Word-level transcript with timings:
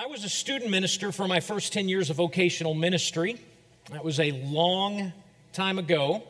I 0.00 0.06
was 0.06 0.22
a 0.22 0.28
student 0.28 0.70
minister 0.70 1.10
for 1.10 1.26
my 1.26 1.40
first 1.40 1.72
10 1.72 1.88
years 1.88 2.08
of 2.08 2.18
vocational 2.18 2.72
ministry. 2.72 3.36
That 3.90 4.04
was 4.04 4.20
a 4.20 4.30
long 4.44 5.12
time 5.52 5.76
ago. 5.76 6.22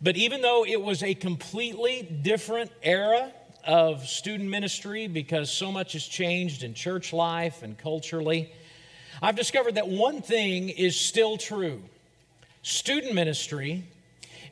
But 0.00 0.16
even 0.16 0.42
though 0.42 0.64
it 0.64 0.80
was 0.80 1.02
a 1.02 1.14
completely 1.14 2.02
different 2.02 2.70
era 2.84 3.32
of 3.66 4.06
student 4.06 4.48
ministry 4.48 5.08
because 5.08 5.50
so 5.50 5.72
much 5.72 5.94
has 5.94 6.04
changed 6.04 6.62
in 6.62 6.72
church 6.72 7.12
life 7.12 7.64
and 7.64 7.76
culturally, 7.76 8.52
I've 9.20 9.34
discovered 9.34 9.74
that 9.74 9.88
one 9.88 10.22
thing 10.22 10.68
is 10.68 10.94
still 10.94 11.36
true. 11.36 11.82
Student 12.62 13.16
ministry 13.16 13.82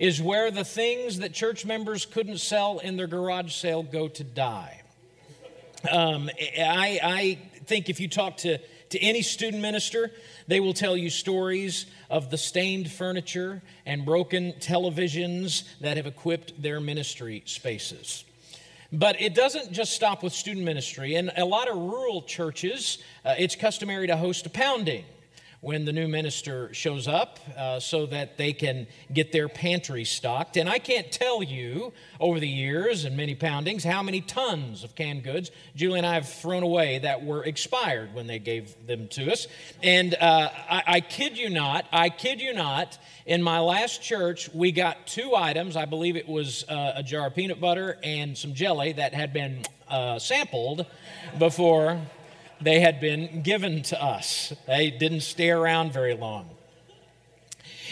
is 0.01 0.21
where 0.21 0.51
the 0.51 0.65
things 0.65 1.21
that 1.21 1.33
church 1.33 1.65
members 1.65 2.05
couldn't 2.05 2.39
sell 2.39 2.81
in 2.81 2.97
their 2.97 3.07
garage 3.07 3.55
sale 3.55 3.85
go 3.85 4.09
to 4.09 4.25
die. 4.25 4.83
Um, 5.89 6.29
I, 6.59 6.99
I 7.01 7.39
think 7.69 7.89
if 7.89 8.01
you 8.01 8.09
talk 8.09 8.39
to, 8.39 8.59
to 8.91 8.99
any 8.99 9.23
student 9.23 9.63
minister, 9.63 10.11
they 10.47 10.59
will 10.59 10.75
tell 10.75 10.97
you 10.97 11.11
stories 11.11 11.87
of 12.11 12.31
the 12.31 12.39
stained 12.39 12.91
furniture 12.91 13.63
and 13.85 14.05
broken 14.05 14.55
televisions 14.55 15.65
that 15.81 15.97
have 15.97 16.07
equipped 16.07 16.61
their 16.61 16.81
ministry 16.81 17.43
spaces. 17.45 18.25
But 18.91 19.21
it 19.21 19.35
doesn't 19.35 19.71
just 19.73 19.93
stop 19.93 20.23
with 20.23 20.33
student 20.33 20.65
ministry. 20.65 21.15
In 21.15 21.31
a 21.37 21.45
lot 21.45 21.69
of 21.69 21.77
rural 21.77 22.23
churches, 22.23 22.99
uh, 23.25 23.35
it's 23.39 23.55
customary 23.55 24.07
to 24.07 24.17
host 24.17 24.47
a 24.47 24.51
pounding 24.51 25.05
when 25.61 25.85
the 25.85 25.93
new 25.93 26.07
minister 26.07 26.73
shows 26.73 27.09
up 27.09 27.41
uh, 27.57 27.81
so 27.81 28.07
that 28.07 28.39
they 28.39 28.53
can 28.53 28.87
get 29.13 29.33
their 29.33 29.49
pantry 29.49 30.05
stocked. 30.05 30.57
And 30.57 30.69
I 30.69 30.79
can't 30.79 31.11
tell 31.11 31.43
you 31.43 31.93
over 32.21 32.39
the 32.39 32.49
years 32.49 33.05
and 33.05 33.17
many 33.17 33.35
poundings 33.35 33.83
how 33.83 34.03
many 34.03 34.21
tons 34.21 34.85
of 34.85 34.95
canned 34.95 35.25
goods 35.25 35.51
Julie 35.75 35.99
and 35.99 36.07
I 36.07 36.15
have 36.15 36.29
thrown 36.29 36.63
away 36.63 36.99
that 37.01 37.25
were 37.25 37.45
expired 37.45 38.15
when 38.15 38.27
they 38.27 38.39
gave 38.39 38.75
them 38.87 39.09
to 39.09 39.33
us. 39.33 39.49
And 39.83 40.15
uh, 40.15 40.51
I, 40.71 40.83
I 40.87 41.01
kid 41.01 41.37
you 41.37 41.51
not, 41.51 41.87
I 41.93 42.09
kid 42.09 42.41
you 42.41 42.55
not, 42.55 42.99
in 43.27 43.43
my 43.43 43.59
last 43.59 44.03
church, 44.03 44.49
we 44.55 44.73
got 44.73 45.07
two 45.07 45.35
items. 45.35 45.77
I 45.77 45.85
believe 45.85 46.17
it 46.17 46.29
was 46.29 46.65
uh, 46.69 46.93
a 46.97 47.03
jar 47.03 47.27
of 47.27 47.35
peanut 47.35 47.61
butter 47.61 47.99
and 48.03 48.39
some 48.39 48.55
jelly 48.55 48.93
that 48.93 49.13
had 49.13 49.33
been 49.33 49.65
uh, 49.89 50.19
sampled 50.19 50.87
before 51.39 52.01
they 52.61 52.81
had 52.81 53.01
been 53.01 53.43
given 53.43 53.83
to 53.85 54.03
us. 54.03 54.53
They 54.67 54.91
didn't 54.91 55.21
stay 55.21 55.51
around 55.51 55.93
very 55.93 56.15
long. 56.15 56.51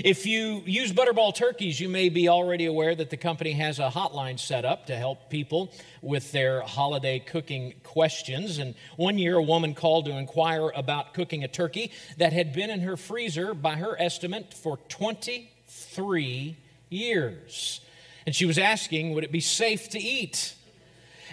If 0.05 0.27
you 0.27 0.62
use 0.67 0.92
Butterball 0.92 1.34
turkeys, 1.34 1.81
you 1.81 1.89
may 1.89 2.11
be 2.11 2.28
already 2.28 2.67
aware 2.67 2.95
that 2.95 3.08
the 3.08 3.17
company 3.17 3.53
has 3.53 3.78
a 3.78 3.89
hotline 3.89 4.39
set 4.39 4.67
up 4.67 4.86
to 4.86 4.97
help 4.97 5.31
people 5.31 5.73
with 6.03 6.33
their 6.33 6.61
holiday 6.61 7.19
cooking 7.19 7.73
questions. 7.83 8.58
And 8.58 8.75
one 8.97 9.17
year, 9.17 9.36
a 9.36 9.42
woman 9.42 9.75
called 9.75 10.05
to 10.05 10.11
inquire 10.12 10.70
about 10.75 11.14
cooking 11.14 11.45
a 11.45 11.48
turkey 11.48 11.92
that 12.19 12.34
had 12.34 12.53
been 12.53 12.69
in 12.69 12.80
her 12.80 12.98
freezer, 12.98 13.55
by 13.55 13.77
her 13.77 13.97
estimate, 13.98 14.53
for 14.53 14.77
23 14.89 16.56
years. 16.91 17.80
And 18.27 18.34
she 18.34 18.45
was 18.45 18.58
asking, 18.58 19.14
would 19.14 19.25
it 19.25 19.33
be 19.33 19.41
safe 19.41 19.89
to 19.91 19.98
eat? 19.98 20.55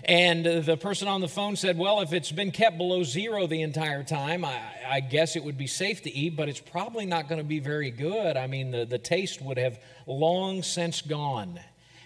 And 0.06 0.46
the 0.46 0.76
person 0.76 1.08
on 1.08 1.22
the 1.22 1.28
phone 1.28 1.56
said, 1.56 1.78
Well, 1.78 2.02
if 2.02 2.14
it's 2.14 2.32
been 2.32 2.52
kept 2.52 2.78
below 2.78 3.04
zero 3.04 3.48
the 3.48 3.62
entire 3.62 4.04
time, 4.04 4.44
I, 4.44 4.60
I 4.88 5.00
guess 5.00 5.36
it 5.36 5.44
would 5.44 5.58
be 5.58 5.68
safe 5.68 6.02
to 6.04 6.12
eat, 6.12 6.36
but 6.36 6.50
it's 6.50 6.60
probably 6.60 7.06
not 7.06 7.30
going 7.30 7.40
to 7.40 7.48
be 7.48 7.60
very 7.60 7.92
good. 7.92 8.36
I 8.36 8.48
mean, 8.48 8.72
the, 8.72 8.86
the 8.86 8.98
taste 8.98 9.42
would 9.42 9.58
have 9.58 9.80
long 10.08 10.64
since 10.64 11.02
gone. 11.02 11.60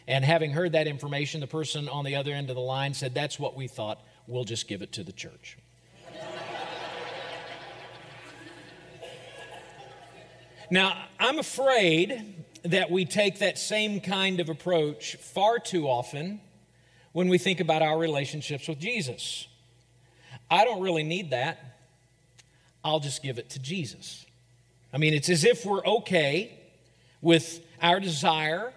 And 0.07 0.23
having 0.23 0.51
heard 0.51 0.73
that 0.73 0.87
information, 0.87 1.41
the 1.41 1.47
person 1.47 1.89
on 1.89 2.05
the 2.05 2.15
other 2.15 2.31
end 2.31 2.49
of 2.49 2.55
the 2.55 2.61
line 2.61 2.93
said, 2.93 3.13
That's 3.13 3.39
what 3.39 3.55
we 3.55 3.67
thought. 3.67 4.01
We'll 4.27 4.43
just 4.43 4.67
give 4.67 4.81
it 4.81 4.91
to 4.93 5.03
the 5.03 5.13
church. 5.13 5.57
now, 10.69 11.05
I'm 11.19 11.39
afraid 11.39 12.35
that 12.63 12.91
we 12.91 13.05
take 13.05 13.39
that 13.39 13.57
same 13.57 14.01
kind 14.01 14.41
of 14.41 14.49
approach 14.49 15.15
far 15.15 15.57
too 15.57 15.87
often 15.87 16.41
when 17.11 17.27
we 17.27 17.37
think 17.37 17.59
about 17.59 17.81
our 17.81 17.97
relationships 17.97 18.67
with 18.67 18.79
Jesus. 18.79 19.47
I 20.49 20.63
don't 20.63 20.81
really 20.81 21.03
need 21.03 21.31
that. 21.31 21.79
I'll 22.83 22.99
just 22.99 23.21
give 23.21 23.37
it 23.37 23.49
to 23.51 23.59
Jesus. 23.59 24.25
I 24.93 24.97
mean, 24.97 25.13
it's 25.13 25.29
as 25.29 25.43
if 25.43 25.65
we're 25.65 25.85
okay 25.85 26.57
with 27.21 27.59
our 27.81 27.99
desire 27.99 28.71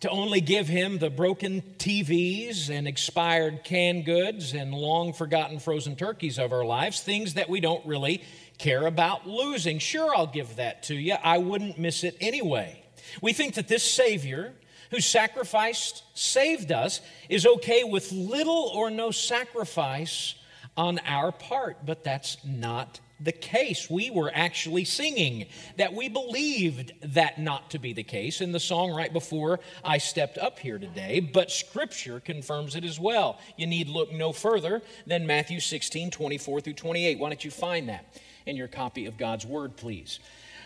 to 0.00 0.08
only 0.10 0.40
give 0.40 0.68
him 0.68 0.98
the 0.98 1.10
broken 1.10 1.62
TVs 1.78 2.70
and 2.70 2.86
expired 2.86 3.64
canned 3.64 4.04
goods 4.04 4.54
and 4.54 4.72
long 4.72 5.12
forgotten 5.12 5.58
frozen 5.58 5.96
turkeys 5.96 6.38
of 6.38 6.52
our 6.52 6.64
lives, 6.64 7.00
things 7.00 7.34
that 7.34 7.48
we 7.48 7.58
don't 7.58 7.84
really 7.84 8.22
care 8.58 8.86
about 8.86 9.26
losing. 9.26 9.78
Sure, 9.78 10.14
I'll 10.14 10.26
give 10.26 10.56
that 10.56 10.84
to 10.84 10.94
you. 10.94 11.14
I 11.14 11.38
wouldn't 11.38 11.78
miss 11.78 12.04
it 12.04 12.16
anyway. 12.20 12.82
We 13.20 13.32
think 13.32 13.54
that 13.54 13.66
this 13.66 13.82
Savior 13.82 14.52
who 14.90 15.00
sacrificed, 15.00 16.02
saved 16.14 16.72
us, 16.72 17.00
is 17.28 17.46
okay 17.46 17.84
with 17.84 18.12
little 18.12 18.70
or 18.74 18.90
no 18.90 19.10
sacrifice 19.10 20.34
on 20.76 20.98
our 21.06 21.32
part. 21.32 21.84
But 21.84 22.04
that's 22.04 22.38
not 22.44 23.00
the 23.20 23.32
case. 23.32 23.90
We 23.90 24.10
were 24.10 24.30
actually 24.32 24.84
singing 24.84 25.46
that 25.76 25.92
we 25.92 26.08
believed 26.08 26.92
that 27.14 27.38
not 27.40 27.70
to 27.70 27.78
be 27.78 27.92
the 27.92 28.04
case 28.04 28.40
in 28.40 28.52
the 28.52 28.60
song 28.60 28.92
right 28.92 29.12
before 29.12 29.60
I 29.84 29.98
stepped 29.98 30.38
up 30.38 30.58
here 30.58 30.78
today, 30.78 31.20
but 31.20 31.50
Scripture 31.50 32.20
confirms 32.20 32.76
it 32.76 32.84
as 32.84 33.00
well. 33.00 33.38
You 33.56 33.66
need 33.66 33.88
look 33.88 34.12
no 34.12 34.32
further 34.32 34.82
than 35.06 35.26
Matthew 35.26 35.60
16, 35.60 36.10
24 36.10 36.60
through 36.60 36.72
28. 36.74 37.18
Why 37.18 37.28
don't 37.28 37.44
you 37.44 37.50
find 37.50 37.88
that 37.88 38.20
in 38.46 38.56
your 38.56 38.68
copy 38.68 39.06
of 39.06 39.18
God's 39.18 39.44
Word, 39.44 39.76
please? 39.76 40.20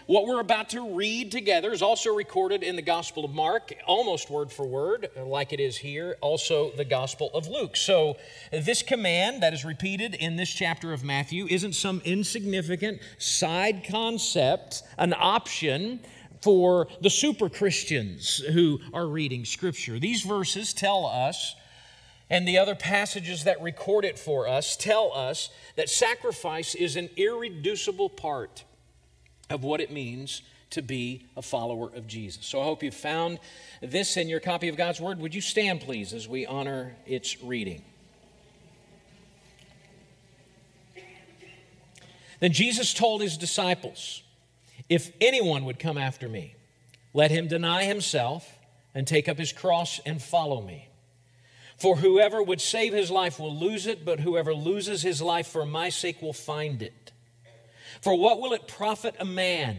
What 0.06 0.26
we're 0.26 0.40
about 0.40 0.70
to 0.70 0.96
read 0.96 1.30
together 1.30 1.72
is 1.72 1.80
also 1.80 2.12
recorded 2.12 2.64
in 2.64 2.74
the 2.74 2.82
Gospel 2.82 3.24
of 3.24 3.32
Mark, 3.32 3.72
almost 3.86 4.30
word 4.30 4.50
for 4.50 4.66
word, 4.66 5.08
like 5.16 5.52
it 5.52 5.60
is 5.60 5.76
here, 5.76 6.16
also 6.20 6.72
the 6.72 6.84
Gospel 6.84 7.30
of 7.32 7.46
Luke. 7.46 7.76
So, 7.76 8.16
this 8.50 8.82
command 8.82 9.44
that 9.44 9.54
is 9.54 9.64
repeated 9.64 10.16
in 10.16 10.34
this 10.34 10.52
chapter 10.52 10.92
of 10.92 11.04
Matthew 11.04 11.46
isn't 11.48 11.74
some 11.74 12.02
insignificant 12.04 13.00
side 13.18 13.84
concept, 13.88 14.82
an 14.98 15.14
option 15.16 16.00
for 16.40 16.88
the 17.00 17.10
super 17.10 17.48
Christians 17.48 18.38
who 18.38 18.80
are 18.92 19.06
reading 19.06 19.44
Scripture. 19.44 20.00
These 20.00 20.22
verses 20.22 20.72
tell 20.74 21.06
us 21.06 21.54
and 22.28 22.48
the 22.48 22.58
other 22.58 22.74
passages 22.74 23.44
that 23.44 23.62
record 23.62 24.04
it 24.04 24.18
for 24.18 24.48
us 24.48 24.74
tell 24.74 25.12
us 25.12 25.50
that 25.76 25.88
sacrifice 25.88 26.74
is 26.74 26.96
an 26.96 27.10
irreducible 27.16 28.08
part 28.08 28.64
of 29.50 29.64
what 29.64 29.80
it 29.80 29.90
means 29.90 30.42
to 30.70 30.82
be 30.82 31.26
a 31.36 31.42
follower 31.42 31.90
of 31.94 32.06
Jesus. 32.06 32.46
So 32.46 32.60
I 32.60 32.64
hope 32.64 32.82
you 32.82 32.90
found 32.90 33.38
this 33.80 34.16
in 34.16 34.28
your 34.28 34.40
copy 34.40 34.68
of 34.68 34.76
God's 34.76 35.00
Word. 35.00 35.18
Would 35.20 35.34
you 35.34 35.40
stand, 35.40 35.80
please, 35.82 36.12
as 36.12 36.26
we 36.26 36.46
honor 36.46 36.94
its 37.06 37.42
reading? 37.42 37.82
Then 42.40 42.52
Jesus 42.52 42.92
told 42.92 43.22
his 43.22 43.36
disciples, 43.36 44.22
If 44.88 45.12
anyone 45.20 45.64
would 45.64 45.78
come 45.78 45.96
after 45.96 46.28
me, 46.28 46.56
let 47.14 47.30
him 47.30 47.46
deny 47.46 47.84
himself 47.84 48.58
and 48.94 49.06
take 49.06 49.28
up 49.28 49.38
his 49.38 49.52
cross 49.52 50.00
and 50.04 50.20
follow 50.20 50.60
me. 50.60 50.88
For 51.76 51.96
whoever 51.96 52.42
would 52.42 52.60
save 52.60 52.92
his 52.92 53.10
life 53.10 53.38
will 53.38 53.54
lose 53.54 53.86
it, 53.86 54.04
but 54.04 54.20
whoever 54.20 54.54
loses 54.54 55.02
his 55.02 55.22
life 55.22 55.46
for 55.46 55.64
my 55.64 55.88
sake 55.88 56.20
will 56.20 56.32
find 56.32 56.82
it. 56.82 57.11
For 58.02 58.14
what 58.14 58.40
will 58.40 58.52
it 58.52 58.66
profit 58.68 59.14
a 59.18 59.24
man 59.24 59.78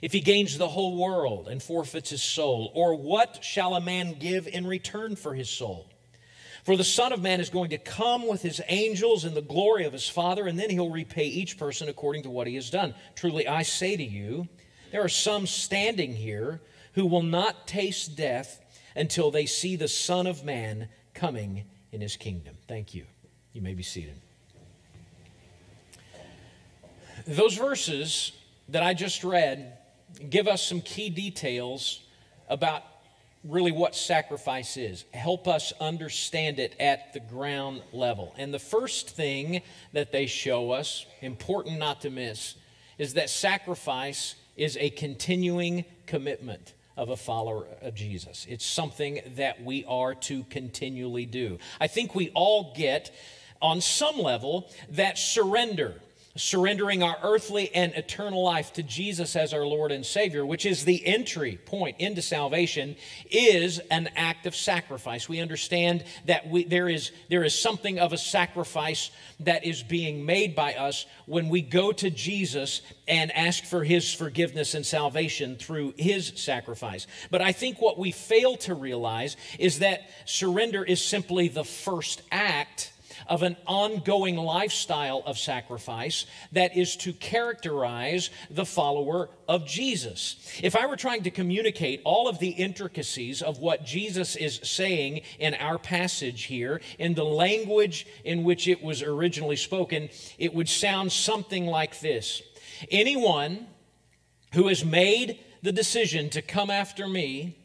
if 0.00 0.12
he 0.12 0.20
gains 0.20 0.56
the 0.56 0.68
whole 0.68 0.96
world 0.96 1.48
and 1.48 1.62
forfeits 1.62 2.10
his 2.10 2.22
soul? 2.22 2.70
Or 2.74 2.94
what 2.94 3.42
shall 3.42 3.74
a 3.74 3.80
man 3.80 4.14
give 4.18 4.46
in 4.46 4.66
return 4.66 5.16
for 5.16 5.34
his 5.34 5.50
soul? 5.50 5.90
For 6.64 6.76
the 6.76 6.84
Son 6.84 7.12
of 7.12 7.22
Man 7.22 7.40
is 7.40 7.50
going 7.50 7.70
to 7.70 7.78
come 7.78 8.26
with 8.26 8.42
his 8.42 8.60
angels 8.68 9.24
in 9.24 9.34
the 9.34 9.42
glory 9.42 9.84
of 9.84 9.92
his 9.92 10.08
Father, 10.08 10.46
and 10.46 10.58
then 10.58 10.70
he'll 10.70 10.90
repay 10.90 11.26
each 11.26 11.58
person 11.58 11.88
according 11.88 12.24
to 12.24 12.30
what 12.30 12.48
he 12.48 12.56
has 12.56 12.70
done. 12.70 12.94
Truly, 13.14 13.46
I 13.46 13.62
say 13.62 13.96
to 13.96 14.02
you, 14.02 14.48
there 14.90 15.02
are 15.02 15.08
some 15.08 15.46
standing 15.46 16.12
here 16.12 16.60
who 16.94 17.06
will 17.06 17.22
not 17.22 17.68
taste 17.68 18.16
death 18.16 18.60
until 18.96 19.30
they 19.30 19.46
see 19.46 19.76
the 19.76 19.86
Son 19.86 20.26
of 20.26 20.44
Man 20.44 20.88
coming 21.14 21.64
in 21.92 22.00
his 22.00 22.16
kingdom. 22.16 22.56
Thank 22.66 22.94
you. 22.94 23.06
You 23.52 23.62
may 23.62 23.74
be 23.74 23.84
seated. 23.84 24.20
Those 27.26 27.56
verses 27.56 28.32
that 28.68 28.82
I 28.82 28.94
just 28.94 29.24
read 29.24 29.78
give 30.30 30.46
us 30.46 30.62
some 30.62 30.80
key 30.80 31.10
details 31.10 32.00
about 32.48 32.82
really 33.42 33.72
what 33.72 33.94
sacrifice 33.94 34.76
is. 34.76 35.04
Help 35.12 35.48
us 35.48 35.72
understand 35.80 36.58
it 36.58 36.74
at 36.80 37.12
the 37.12 37.20
ground 37.20 37.82
level. 37.92 38.34
And 38.38 38.52
the 38.52 38.58
first 38.58 39.10
thing 39.10 39.62
that 39.92 40.12
they 40.12 40.26
show 40.26 40.70
us, 40.70 41.06
important 41.20 41.78
not 41.78 42.00
to 42.02 42.10
miss, 42.10 42.54
is 42.98 43.14
that 43.14 43.30
sacrifice 43.30 44.36
is 44.56 44.76
a 44.78 44.90
continuing 44.90 45.84
commitment 46.06 46.74
of 46.96 47.10
a 47.10 47.16
follower 47.16 47.66
of 47.82 47.94
Jesus. 47.94 48.46
It's 48.48 48.64
something 48.64 49.20
that 49.36 49.62
we 49.62 49.84
are 49.84 50.14
to 50.14 50.44
continually 50.44 51.26
do. 51.26 51.58
I 51.80 51.88
think 51.88 52.14
we 52.14 52.30
all 52.30 52.72
get, 52.74 53.14
on 53.60 53.80
some 53.80 54.18
level, 54.18 54.70
that 54.90 55.18
surrender 55.18 55.94
surrendering 56.36 57.02
our 57.02 57.16
earthly 57.22 57.74
and 57.74 57.92
eternal 57.94 58.42
life 58.42 58.72
to 58.74 58.82
Jesus 58.82 59.36
as 59.36 59.52
our 59.52 59.66
Lord 59.66 59.92
and 59.92 60.04
Savior, 60.04 60.44
which 60.44 60.66
is 60.66 60.84
the 60.84 61.04
entry 61.06 61.58
point 61.64 61.96
into 61.98 62.22
salvation, 62.22 62.96
is 63.30 63.78
an 63.90 64.08
act 64.16 64.46
of 64.46 64.54
sacrifice. 64.54 65.28
We 65.28 65.40
understand 65.40 66.04
that 66.26 66.48
we, 66.48 66.64
there, 66.64 66.88
is, 66.88 67.10
there 67.28 67.44
is 67.44 67.58
something 67.58 67.98
of 67.98 68.12
a 68.12 68.18
sacrifice 68.18 69.10
that 69.40 69.64
is 69.64 69.82
being 69.82 70.24
made 70.24 70.54
by 70.54 70.74
us 70.74 71.06
when 71.26 71.48
we 71.48 71.62
go 71.62 71.92
to 71.92 72.10
Jesus 72.10 72.82
and 73.08 73.32
ask 73.32 73.64
for 73.64 73.84
His 73.84 74.12
forgiveness 74.12 74.74
and 74.74 74.84
salvation 74.84 75.56
through 75.56 75.94
His 75.96 76.32
sacrifice. 76.36 77.06
But 77.30 77.42
I 77.42 77.52
think 77.52 77.80
what 77.80 77.98
we 77.98 78.12
fail 78.12 78.56
to 78.58 78.74
realize 78.74 79.36
is 79.58 79.80
that 79.80 80.08
surrender 80.24 80.84
is 80.84 81.02
simply 81.02 81.48
the 81.48 81.64
first 81.64 82.22
act 82.30 82.92
of 83.28 83.42
an 83.42 83.56
ongoing 83.66 84.36
lifestyle 84.36 85.22
of 85.26 85.38
sacrifice 85.38 86.26
that 86.52 86.76
is 86.76 86.96
to 86.96 87.12
characterize 87.12 88.30
the 88.50 88.64
follower 88.64 89.28
of 89.48 89.66
Jesus. 89.66 90.36
If 90.62 90.76
I 90.76 90.86
were 90.86 90.96
trying 90.96 91.22
to 91.24 91.30
communicate 91.30 92.00
all 92.04 92.28
of 92.28 92.38
the 92.38 92.50
intricacies 92.50 93.42
of 93.42 93.58
what 93.58 93.84
Jesus 93.84 94.36
is 94.36 94.60
saying 94.62 95.22
in 95.38 95.54
our 95.54 95.78
passage 95.78 96.44
here, 96.44 96.80
in 96.98 97.14
the 97.14 97.24
language 97.24 98.06
in 98.24 98.44
which 98.44 98.68
it 98.68 98.82
was 98.82 99.02
originally 99.02 99.56
spoken, 99.56 100.08
it 100.38 100.54
would 100.54 100.68
sound 100.68 101.12
something 101.12 101.66
like 101.66 102.00
this 102.00 102.42
Anyone 102.90 103.66
who 104.52 104.68
has 104.68 104.84
made 104.84 105.38
the 105.62 105.72
decision 105.72 106.30
to 106.30 106.42
come 106.42 106.70
after 106.70 107.08
me 107.08 107.56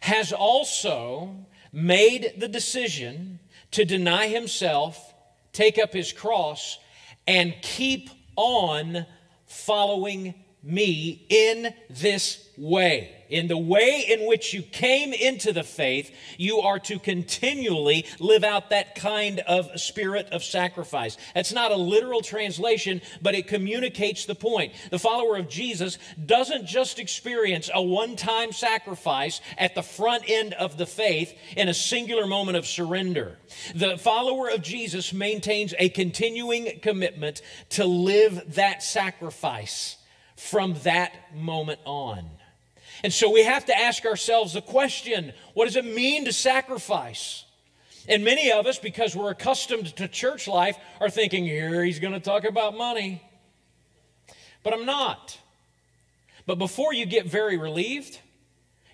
has 0.00 0.32
also 0.32 1.46
made 1.72 2.34
the 2.38 2.48
decision 2.48 3.38
to 3.72 3.84
deny 3.84 4.28
himself, 4.28 5.14
take 5.52 5.78
up 5.78 5.92
his 5.92 6.12
cross, 6.12 6.78
and 7.26 7.54
keep 7.62 8.10
on 8.36 9.06
following 9.46 10.34
me 10.66 11.24
in 11.28 11.72
this 11.88 12.48
way. 12.56 13.12
In 13.28 13.48
the 13.48 13.58
way 13.58 14.04
in 14.08 14.28
which 14.28 14.54
you 14.54 14.62
came 14.62 15.12
into 15.12 15.52
the 15.52 15.64
faith, 15.64 16.14
you 16.38 16.60
are 16.60 16.78
to 16.80 16.98
continually 16.98 18.06
live 18.20 18.44
out 18.44 18.70
that 18.70 18.94
kind 18.94 19.40
of 19.40 19.80
spirit 19.80 20.28
of 20.30 20.44
sacrifice. 20.44 21.16
That's 21.34 21.52
not 21.52 21.72
a 21.72 21.76
literal 21.76 22.20
translation, 22.20 23.02
but 23.20 23.34
it 23.34 23.48
communicates 23.48 24.26
the 24.26 24.36
point. 24.36 24.74
The 24.90 24.98
follower 25.00 25.36
of 25.36 25.48
Jesus 25.48 25.98
doesn't 26.24 26.66
just 26.66 27.00
experience 27.00 27.68
a 27.74 27.82
one 27.82 28.14
time 28.14 28.52
sacrifice 28.52 29.40
at 29.58 29.74
the 29.74 29.82
front 29.82 30.24
end 30.28 30.54
of 30.54 30.76
the 30.76 30.86
faith 30.86 31.36
in 31.56 31.68
a 31.68 31.74
singular 31.74 32.26
moment 32.26 32.56
of 32.56 32.66
surrender. 32.66 33.38
The 33.74 33.98
follower 33.98 34.50
of 34.50 34.62
Jesus 34.62 35.12
maintains 35.12 35.74
a 35.78 35.88
continuing 35.88 36.78
commitment 36.80 37.42
to 37.70 37.86
live 37.86 38.54
that 38.54 38.84
sacrifice 38.84 39.95
from 40.36 40.74
that 40.84 41.34
moment 41.34 41.80
on. 41.84 42.28
And 43.02 43.12
so 43.12 43.30
we 43.30 43.44
have 43.44 43.66
to 43.66 43.78
ask 43.78 44.04
ourselves 44.04 44.52
the 44.52 44.62
question 44.62 45.32
what 45.54 45.66
does 45.66 45.76
it 45.76 45.84
mean 45.84 46.24
to 46.26 46.32
sacrifice? 46.32 47.44
And 48.08 48.24
many 48.24 48.52
of 48.52 48.66
us, 48.66 48.78
because 48.78 49.16
we're 49.16 49.30
accustomed 49.30 49.96
to 49.96 50.06
church 50.06 50.46
life, 50.46 50.76
are 51.00 51.10
thinking, 51.10 51.44
here 51.44 51.82
he's 51.84 51.98
going 51.98 52.14
to 52.14 52.20
talk 52.20 52.44
about 52.44 52.76
money. 52.76 53.20
But 54.62 54.74
I'm 54.74 54.86
not. 54.86 55.38
But 56.46 56.58
before 56.58 56.92
you 56.92 57.04
get 57.04 57.26
very 57.26 57.56
relieved, 57.56 58.20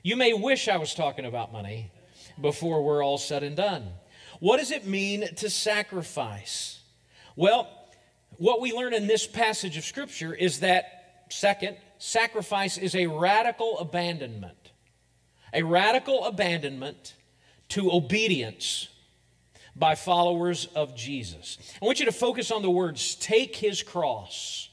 you 0.02 0.16
may 0.16 0.32
wish 0.32 0.68
I 0.68 0.78
was 0.78 0.94
talking 0.94 1.26
about 1.26 1.52
money 1.52 1.90
before 2.40 2.82
we're 2.82 3.04
all 3.04 3.18
said 3.18 3.42
and 3.42 3.54
done. 3.54 3.86
What 4.40 4.56
does 4.56 4.70
it 4.70 4.86
mean 4.86 5.34
to 5.36 5.50
sacrifice? 5.50 6.80
Well, 7.36 7.68
what 8.38 8.60
we 8.60 8.72
learn 8.72 8.94
in 8.94 9.06
this 9.06 9.26
passage 9.26 9.76
of 9.76 9.84
Scripture 9.84 10.34
is 10.34 10.60
that 10.60 11.01
Second, 11.32 11.76
sacrifice 11.98 12.76
is 12.76 12.94
a 12.94 13.06
radical 13.06 13.78
abandonment. 13.78 14.70
A 15.54 15.62
radical 15.62 16.24
abandonment 16.24 17.14
to 17.70 17.90
obedience 17.90 18.88
by 19.74 19.94
followers 19.94 20.66
of 20.74 20.94
Jesus. 20.94 21.58
I 21.80 21.84
want 21.84 22.00
you 22.00 22.06
to 22.06 22.12
focus 22.12 22.50
on 22.50 22.62
the 22.62 22.70
words 22.70 23.14
take 23.14 23.56
his 23.56 23.82
cross. 23.82 24.68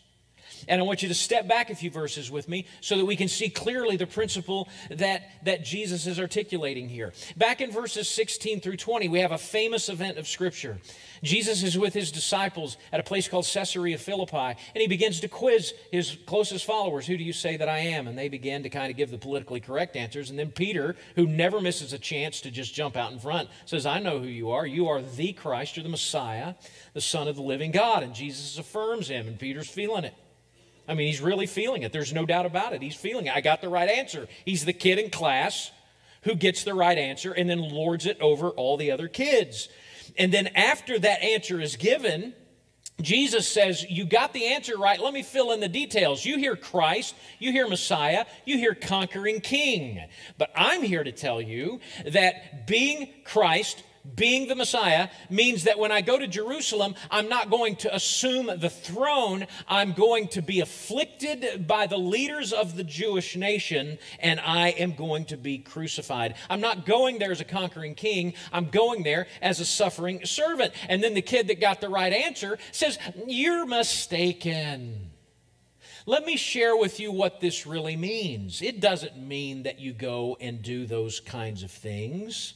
And 0.70 0.80
I 0.80 0.84
want 0.84 1.02
you 1.02 1.08
to 1.08 1.16
step 1.16 1.48
back 1.48 1.72
a 1.72 1.76
few 1.76 1.90
verses 1.90 2.30
with 2.30 2.48
me 2.48 2.68
so 2.80 2.96
that 2.96 3.06
we 3.06 3.16
can 3.16 3.28
see 3.28 3.50
clearly 3.50 3.98
the 3.98 4.06
principle 4.06 4.70
that, 4.92 5.24
that 5.44 5.66
Jesus 5.66 6.06
is 6.06 6.20
articulating 6.20 6.88
here. 6.88 7.12
Back 7.36 7.60
in 7.60 7.72
verses 7.72 8.08
16 8.08 8.62
through 8.62 8.78
20, 8.78 9.10
we 9.10 9.20
have 9.20 9.32
a 9.32 9.38
famous 9.40 9.90
event 9.90 10.20
of 10.20 10.28
Scripture. 10.28 10.78
Jesus 11.24 11.64
is 11.64 11.76
with 11.76 11.96
his 11.96 12.12
disciples 12.12 12.78
at 12.94 13.00
a 13.00 13.04
place 13.04 13.28
called 13.28 13.50
Caesarea 13.52 13.98
Philippi, 13.98 14.38
and 14.38 14.58
he 14.76 14.88
begins 14.88 15.20
to 15.22 15.28
quiz 15.28 15.74
his 15.92 16.16
closest 16.28 16.66
followers 16.66 17.08
Who 17.08 17.18
do 17.18 17.24
you 17.24 17.34
say 17.34 17.58
that 17.58 17.68
I 17.68 17.80
am? 17.80 18.08
And 18.08 18.16
they 18.16 18.30
begin 18.30 18.62
to 18.62 18.70
kind 18.70 18.92
of 18.92 18.96
give 18.96 19.10
the 19.10 19.18
politically 19.18 19.60
correct 19.60 19.96
answers. 19.96 20.30
And 20.30 20.38
then 20.38 20.52
Peter, 20.52 20.96
who 21.16 21.26
never 21.26 21.60
misses 21.60 21.94
a 21.94 22.00
chance 22.00 22.42
to 22.42 22.52
just 22.52 22.76
jump 22.76 22.96
out 22.96 23.12
in 23.12 23.18
front, 23.18 23.50
says, 23.66 23.88
I 23.88 24.00
know 24.00 24.20
who 24.20 24.28
you 24.28 24.52
are. 24.52 24.68
You 24.68 24.88
are 24.90 25.02
the 25.02 25.34
Christ, 25.34 25.76
you're 25.76 25.84
the 25.84 25.90
Messiah, 25.90 26.54
the 26.94 27.02
Son 27.02 27.28
of 27.28 27.36
the 27.36 27.42
living 27.42 27.72
God. 27.72 28.04
And 28.04 28.14
Jesus 28.14 28.60
affirms 28.60 29.08
him, 29.08 29.28
and 29.28 29.40
Peter's 29.40 29.68
feeling 29.68 30.04
it. 30.04 30.14
I 30.90 30.96
mean, 30.96 31.08
he's 31.08 31.22
really 31.22 31.46
feeling 31.46 31.84
it. 31.84 31.94
There's 31.94 32.14
no 32.14 32.26
doubt 32.26 32.48
about 32.48 32.74
it. 32.74 32.82
He's 32.82 32.96
feeling 32.96 33.28
it. 33.28 33.36
I 33.36 33.42
got 33.42 33.62
the 33.62 33.70
right 33.70 33.90
answer. 33.90 34.28
He's 34.44 34.66
the 34.66 34.74
kid 34.74 34.98
in 34.98 35.12
class 35.12 35.72
who 36.24 36.36
gets 36.36 36.64
the 36.64 36.74
right 36.74 36.98
answer 36.98 37.32
and 37.32 37.50
then 37.50 37.60
lords 37.60 38.06
it 38.06 38.20
over 38.20 38.50
all 38.50 38.76
the 38.76 38.92
other 38.92 39.08
kids. 39.08 39.70
And 40.18 40.34
then 40.34 40.48
after 40.48 40.98
that 40.98 41.22
answer 41.22 41.62
is 41.62 41.76
given, 41.76 42.34
Jesus 43.02 43.48
says, 43.48 43.86
You 43.90 44.06
got 44.06 44.34
the 44.34 44.48
answer 44.48 44.78
right. 44.78 45.00
Let 45.00 45.14
me 45.14 45.24
fill 45.24 45.52
in 45.52 45.60
the 45.60 45.70
details. 45.70 46.26
You 46.26 46.38
hear 46.38 46.56
Christ, 46.56 47.16
you 47.38 47.52
hear 47.52 47.68
Messiah, 47.68 48.26
you 48.46 48.58
hear 48.58 48.76
conquering 48.76 49.42
king. 49.42 50.04
But 50.38 50.52
I'm 50.56 50.82
here 50.82 51.04
to 51.04 51.12
tell 51.12 51.42
you 51.42 51.80
that 52.06 52.68
being 52.68 53.10
Christ 53.24 53.84
being 54.16 54.48
the 54.48 54.56
Messiah 54.56 55.10
means 55.30 55.66
that 55.66 55.80
when 55.80 55.92
I 55.92 56.02
go 56.02 56.18
to 56.18 56.28
Jerusalem, 56.28 56.96
I'm 57.12 57.30
not 57.30 57.50
going 57.50 57.76
to 57.78 57.94
assume 57.94 58.48
the 58.60 58.70
throne. 58.70 59.46
I'm 59.68 59.94
going 59.94 60.30
to 60.30 60.42
be 60.42 60.62
afflicted 60.62 61.68
by 61.68 61.88
the 61.88 61.98
leaders 61.98 62.54
of 62.54 62.76
the 62.76 62.84
Jewish 62.84 63.36
nation, 63.36 64.00
and 64.20 64.40
I 64.40 64.70
am 64.70 64.94
going 64.94 65.26
to 65.26 65.38
be 65.38 65.58
crucified. 65.58 66.36
I'm 66.50 66.62
not 66.62 66.86
going 66.86 67.20
there 67.20 67.32
as 67.32 67.42
a 67.42 67.46
conquering 67.46 67.96
king. 67.96 68.34
I'm 68.52 68.70
going 68.70 69.04
there 69.04 69.28
as 69.42 69.60
a 69.60 69.66
suffering 69.66 70.26
servant. 70.26 70.74
And 70.88 71.04
then 71.04 71.14
the 71.14 71.22
kid 71.22 71.48
that 71.48 71.60
got 71.60 71.82
the 71.82 71.90
right 71.90 72.14
answer 72.14 72.58
says, 72.72 72.98
You're 73.28 73.66
mistaken. 73.66 75.12
Let 76.06 76.26
me 76.26 76.38
share 76.38 76.76
with 76.76 77.00
you 77.00 77.12
what 77.12 77.40
this 77.40 77.68
really 77.68 77.96
means. 77.96 78.62
It 78.62 78.80
doesn't 78.80 79.18
mean 79.18 79.64
that 79.64 79.80
you 79.80 79.94
go 79.94 80.38
and 80.40 80.62
do 80.62 80.88
those 80.88 81.20
kinds 81.20 81.62
of 81.62 81.70
things. 81.70 82.56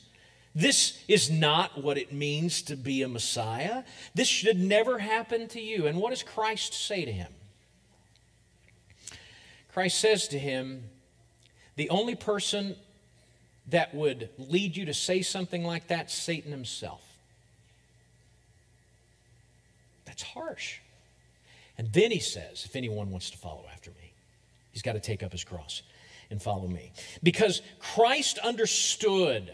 This 0.56 1.04
is 1.08 1.32
not 1.32 1.82
what 1.82 1.98
it 1.98 2.14
means 2.14 2.62
to 2.64 2.76
be 2.76 3.02
a 3.02 3.08
Messiah. 3.08 3.84
This 4.14 4.28
should 4.28 4.60
never 4.60 5.00
happen 5.00 5.48
to 5.50 5.60
you. 5.60 5.88
And 5.88 5.98
what 6.00 6.12
does 6.12 6.22
Christ 6.22 6.74
say 6.74 7.06
to 7.06 7.12
him? 7.12 7.32
Christ 9.74 10.00
says 10.00 10.28
to 10.30 10.38
him, 10.38 10.84
The 11.76 11.90
only 11.90 12.14
person 12.14 12.76
that 13.70 13.96
would 13.96 14.30
lead 14.38 14.78
you 14.78 14.86
to 14.86 14.94
say 14.94 15.24
something 15.24 15.64
like 15.64 15.88
that, 15.88 16.12
Satan 16.12 16.52
himself. 16.52 17.02
That's 20.06 20.22
harsh. 20.22 20.78
And 21.80 21.92
then 21.92 22.12
he 22.12 22.20
says, 22.20 22.66
If 22.66 22.76
anyone 22.76 23.10
wants 23.10 23.32
to 23.32 23.38
follow 23.38 23.66
after 23.74 23.90
me, 23.90 24.14
he's 24.72 24.84
got 24.84 24.94
to 24.94 25.00
take 25.00 25.24
up 25.24 25.32
his 25.32 25.44
cross 25.44 25.82
and 26.30 26.40
follow 26.40 26.68
me. 26.68 26.92
Because 27.24 27.64
Christ 27.80 28.38
understood 28.38 29.52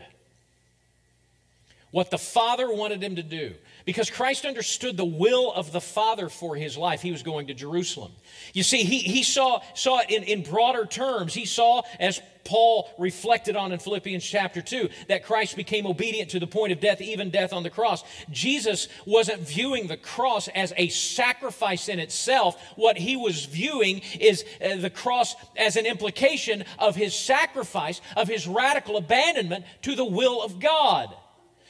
what 1.91 2.11
the 2.11 2.17
Father 2.17 2.71
wanted 2.71 3.03
him 3.03 3.15
to 3.15 3.23
do. 3.23 3.53
Because 3.85 4.09
Christ 4.09 4.45
understood 4.45 4.97
the 4.97 5.05
will 5.05 5.51
of 5.51 5.71
the 5.71 5.81
Father 5.81 6.29
for 6.29 6.55
his 6.55 6.77
life, 6.77 7.01
he 7.01 7.11
was 7.11 7.23
going 7.23 7.47
to 7.47 7.53
Jerusalem. 7.55 8.11
You 8.53 8.61
see, 8.61 8.83
he, 8.83 8.99
he 8.99 9.23
saw, 9.23 9.61
saw 9.73 10.01
it 10.01 10.11
in, 10.11 10.23
in 10.23 10.43
broader 10.43 10.85
terms. 10.85 11.33
He 11.33 11.45
saw, 11.45 11.81
as 11.99 12.21
Paul 12.43 12.89
reflected 12.99 13.55
on 13.55 13.71
in 13.71 13.79
Philippians 13.79 14.23
chapter 14.23 14.61
2, 14.61 14.89
that 15.07 15.23
Christ 15.23 15.55
became 15.55 15.87
obedient 15.87 16.31
to 16.31 16.39
the 16.39 16.47
point 16.47 16.71
of 16.71 16.79
death, 16.79 17.01
even 17.01 17.31
death 17.31 17.53
on 17.53 17.63
the 17.63 17.69
cross. 17.69 18.03
Jesus 18.29 18.87
wasn't 19.05 19.39
viewing 19.41 19.87
the 19.87 19.97
cross 19.97 20.47
as 20.49 20.73
a 20.77 20.89
sacrifice 20.89 21.89
in 21.89 21.99
itself. 21.99 22.61
What 22.75 22.97
he 22.97 23.15
was 23.15 23.45
viewing 23.45 24.01
is 24.19 24.45
uh, 24.63 24.75
the 24.77 24.89
cross 24.89 25.35
as 25.57 25.77
an 25.77 25.85
implication 25.85 26.63
of 26.77 26.95
his 26.95 27.15
sacrifice, 27.15 28.01
of 28.15 28.27
his 28.27 28.47
radical 28.47 28.97
abandonment 28.97 29.65
to 29.83 29.95
the 29.95 30.05
will 30.05 30.43
of 30.43 30.59
God. 30.59 31.15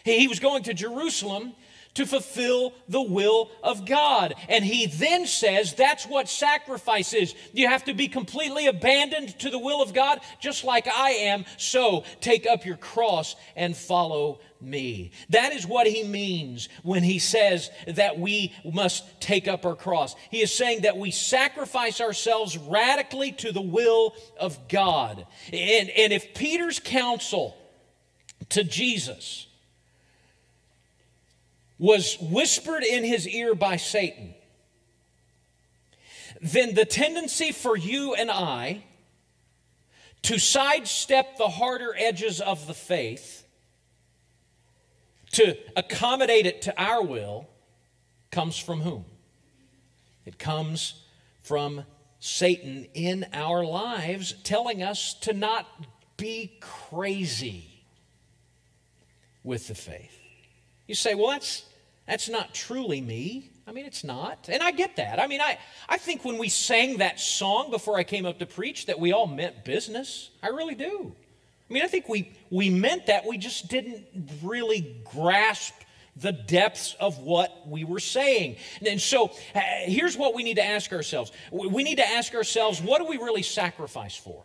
He 0.03 0.27
was 0.27 0.39
going 0.39 0.63
to 0.63 0.73
Jerusalem 0.73 1.53
to 1.95 2.05
fulfill 2.05 2.73
the 2.87 3.01
will 3.01 3.49
of 3.63 3.85
God. 3.85 4.33
And 4.47 4.63
he 4.63 4.85
then 4.85 5.25
says 5.25 5.73
that's 5.73 6.05
what 6.05 6.29
sacrifice 6.29 7.13
is. 7.13 7.33
You 7.51 7.67
have 7.67 7.83
to 7.85 7.93
be 7.93 8.07
completely 8.07 8.67
abandoned 8.67 9.37
to 9.39 9.49
the 9.49 9.59
will 9.59 9.81
of 9.81 9.93
God, 9.93 10.21
just 10.39 10.63
like 10.63 10.87
I 10.87 11.11
am. 11.11 11.45
So 11.57 12.03
take 12.21 12.47
up 12.47 12.65
your 12.65 12.77
cross 12.77 13.35
and 13.55 13.75
follow 13.75 14.39
me. 14.61 15.11
That 15.29 15.53
is 15.53 15.65
what 15.65 15.87
he 15.87 16.03
means 16.03 16.69
when 16.83 17.03
he 17.03 17.17
says 17.17 17.69
that 17.87 18.19
we 18.19 18.53
must 18.63 19.19
take 19.19 19.47
up 19.47 19.65
our 19.65 19.75
cross. 19.75 20.15
He 20.29 20.41
is 20.41 20.53
saying 20.53 20.81
that 20.81 20.97
we 20.97 21.11
sacrifice 21.11 22.01
ourselves 22.01 22.57
radically 22.57 23.31
to 23.33 23.51
the 23.51 23.61
will 23.61 24.13
of 24.39 24.67
God. 24.67 25.25
And, 25.51 25.89
and 25.89 26.13
if 26.13 26.33
Peter's 26.33 26.79
counsel 26.79 27.57
to 28.49 28.63
Jesus, 28.63 29.47
was 31.79 32.17
whispered 32.19 32.83
in 32.83 33.03
his 33.03 33.27
ear 33.27 33.55
by 33.55 33.77
Satan, 33.77 34.35
then 36.41 36.75
the 36.75 36.85
tendency 36.85 37.51
for 37.51 37.75
you 37.75 38.13
and 38.13 38.29
I 38.29 38.83
to 40.23 40.37
sidestep 40.37 41.37
the 41.37 41.47
harder 41.47 41.95
edges 41.97 42.41
of 42.41 42.67
the 42.67 42.73
faith, 42.73 43.45
to 45.31 45.57
accommodate 45.75 46.45
it 46.45 46.61
to 46.63 46.81
our 46.81 47.01
will, 47.01 47.47
comes 48.31 48.57
from 48.57 48.81
whom? 48.81 49.05
It 50.25 50.37
comes 50.37 51.05
from 51.41 51.85
Satan 52.19 52.87
in 52.93 53.25
our 53.31 53.63
lives 53.63 54.33
telling 54.43 54.83
us 54.83 55.13
to 55.21 55.33
not 55.33 55.65
be 56.17 56.57
crazy 56.59 57.85
with 59.43 59.67
the 59.67 59.75
faith. 59.75 60.17
You 60.85 60.95
say, 60.95 61.15
well, 61.15 61.29
that's, 61.29 61.63
that's 62.09 62.27
not 62.27 62.55
truly 62.55 63.01
me. 63.01 63.51
I 63.67 63.71
mean, 63.71 63.85
it's 63.85 64.03
not. 64.03 64.49
And 64.51 64.63
I 64.63 64.71
get 64.71 64.95
that. 64.95 65.19
I 65.19 65.27
mean, 65.27 65.41
I, 65.41 65.59
I 65.87 65.97
think 65.97 66.25
when 66.25 66.39
we 66.39 66.49
sang 66.49 66.97
that 66.97 67.19
song 67.19 67.69
before 67.69 67.99
I 67.99 68.03
came 68.03 68.25
up 68.25 68.39
to 68.39 68.47
preach 68.47 68.87
that 68.87 68.99
we 68.99 69.13
all 69.13 69.27
meant 69.27 69.63
business. 69.63 70.31
I 70.41 70.47
really 70.47 70.73
do. 70.73 71.15
I 71.69 71.73
mean, 71.73 71.83
I 71.83 71.87
think 71.87 72.09
we, 72.09 72.31
we 72.49 72.71
meant 72.71 73.05
that. 73.05 73.27
We 73.27 73.37
just 73.37 73.67
didn't 73.67 74.07
really 74.41 74.95
grasp 75.03 75.75
the 76.15 76.31
depths 76.31 76.95
of 76.99 77.19
what 77.19 77.67
we 77.67 77.83
were 77.83 77.99
saying. 77.99 78.55
And 78.83 78.99
so 78.99 79.27
uh, 79.53 79.59
here's 79.83 80.17
what 80.17 80.33
we 80.33 80.41
need 80.41 80.55
to 80.55 80.65
ask 80.65 80.91
ourselves 80.91 81.31
we 81.51 81.83
need 81.83 81.97
to 81.97 82.07
ask 82.07 82.33
ourselves, 82.33 82.81
what 82.81 82.97
do 82.97 83.05
we 83.05 83.17
really 83.17 83.43
sacrifice 83.43 84.15
for? 84.15 84.43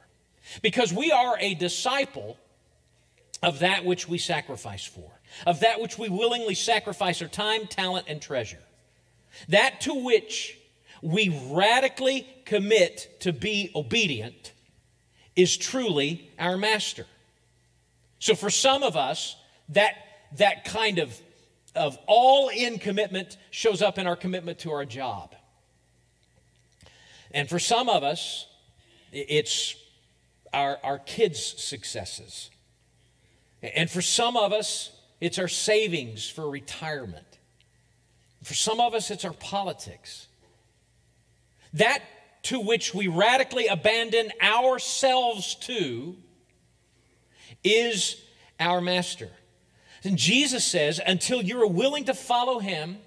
Because 0.61 0.93
we 0.93 1.13
are 1.13 1.39
a 1.41 1.55
disciple 1.55 2.37
of 3.43 3.61
that 3.61 3.87
which 3.87 4.07
we 4.07 4.19
sacrifice 4.19 4.85
for 4.85 5.14
of 5.47 5.61
that 5.61 5.81
which 5.81 5.99
we 5.99 6.09
willingly 6.09 6.55
sacrifice 6.55 7.21
our 7.23 7.29
time, 7.29 7.67
talent, 7.67 8.07
and 8.09 8.21
treasure. 8.21 8.63
That 9.49 9.81
to 9.83 9.95
which 9.95 10.59
we 11.03 11.29
radically 11.51 12.27
commit 12.45 13.21
to 13.21 13.33
be 13.33 13.71
obedient 13.75 14.53
is 15.37 15.57
truly 15.57 16.31
our 16.39 16.57
master. 16.57 17.07
So 18.19 18.35
for 18.35 18.51
some 18.51 18.83
of 18.83 18.97
us, 18.97 19.37
that, 19.71 19.97
that 20.37 20.65
kind 20.65 20.99
of, 20.99 21.19
of 21.75 21.99
all 22.07 22.49
in 22.49 22.79
commitment 22.79 23.37
shows 23.51 23.83
up 23.83 23.99
in 23.99 24.07
our 24.07 24.17
commitment 24.17 24.61
to 24.61 24.71
our 24.71 24.85
job. 24.85 25.35
And 27.33 27.49
for 27.49 27.59
some 27.59 27.89
of 27.89 28.05
us, 28.05 28.47
it's 29.13 29.75
our, 30.53 30.79
our 30.83 30.99
kids' 30.99 31.43
successes. 31.43 32.51
And 33.63 33.91
for 33.91 34.03
some 34.03 34.37
of 34.37 34.53
us, 34.53 34.94
it's 35.25 35.39
our 35.39 35.49
savings 35.49 36.29
for 36.29 36.51
retirement. 36.51 37.39
For 38.43 38.53
some 38.53 38.79
of 38.79 38.93
us, 38.93 39.11
it's 39.11 39.25
our 39.25 39.33
politics. 39.33 40.29
That 41.73 42.03
to 42.43 42.61
which 42.61 42.93
we 42.93 43.09
radically 43.09 43.67
abandon 43.67 44.31
ourselves 44.43 45.55
to 45.63 46.17
is 47.65 48.23
our 48.61 48.83
master. 48.83 49.31
And 50.05 50.19
Jesus 50.19 50.63
says, 50.63 51.01
until 51.05 51.41
you're 51.41 51.67
willing 51.69 52.05
to 52.05 52.13
follow 52.13 52.59
him 52.59 52.99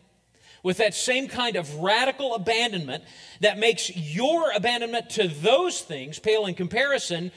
with 0.64 0.78
that 0.78 0.96
same 0.96 1.28
kind 1.28 1.56
of 1.56 1.76
radical 1.76 2.34
abandonment 2.34 3.04
that 3.42 3.60
makes 3.60 3.96
your 3.96 4.52
abandonment 4.56 5.12
to 5.12 5.28
those 5.28 5.82
things 5.82 6.18
pale 6.18 6.48
in 6.48 6.56
comparison 6.56 7.32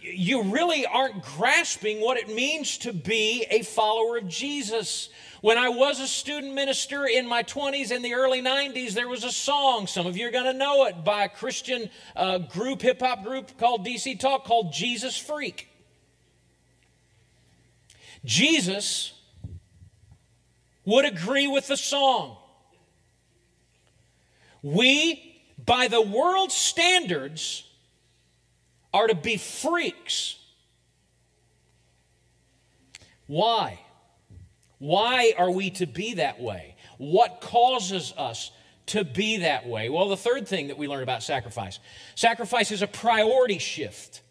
you 0.00 0.42
really 0.42 0.86
aren't 0.86 1.22
grasping 1.22 2.00
what 2.00 2.16
it 2.16 2.28
means 2.28 2.78
to 2.78 2.92
be 2.92 3.44
a 3.50 3.62
follower 3.62 4.18
of 4.18 4.28
Jesus. 4.28 5.08
When 5.40 5.58
I 5.58 5.68
was 5.68 6.00
a 6.00 6.06
student 6.06 6.54
minister 6.54 7.06
in 7.06 7.26
my 7.26 7.42
20s 7.42 7.90
in 7.90 8.02
the 8.02 8.14
early 8.14 8.42
90s, 8.42 8.92
there 8.92 9.08
was 9.08 9.24
a 9.24 9.32
song, 9.32 9.86
some 9.86 10.06
of 10.06 10.16
you 10.16 10.28
are 10.28 10.30
going 10.30 10.44
to 10.44 10.52
know 10.52 10.86
it, 10.86 11.04
by 11.04 11.24
a 11.24 11.28
Christian 11.28 11.90
uh, 12.16 12.38
group, 12.38 12.82
hip 12.82 13.00
hop 13.00 13.24
group 13.24 13.56
called 13.58 13.86
DC 13.86 14.18
Talk, 14.18 14.44
called 14.44 14.72
Jesus 14.72 15.16
Freak. 15.16 15.68
Jesus 18.24 19.12
would 20.84 21.04
agree 21.04 21.46
with 21.46 21.68
the 21.68 21.76
song. 21.76 22.36
We, 24.62 25.40
by 25.64 25.88
the 25.88 26.02
world's 26.02 26.54
standards, 26.54 27.67
are 28.92 29.06
to 29.06 29.14
be 29.14 29.36
freaks. 29.36 30.36
Why? 33.26 33.80
Why 34.78 35.34
are 35.36 35.50
we 35.50 35.70
to 35.70 35.86
be 35.86 36.14
that 36.14 36.40
way? 36.40 36.76
What 36.96 37.40
causes 37.40 38.12
us 38.16 38.50
to 38.86 39.04
be 39.04 39.38
that 39.38 39.66
way? 39.66 39.88
Well, 39.88 40.08
the 40.08 40.16
third 40.16 40.48
thing 40.48 40.68
that 40.68 40.78
we 40.78 40.88
learn 40.88 41.02
about 41.02 41.22
sacrifice 41.22 41.78
sacrifice 42.14 42.70
is 42.70 42.82
a 42.82 42.86
priority 42.86 43.58
shift. 43.58 44.22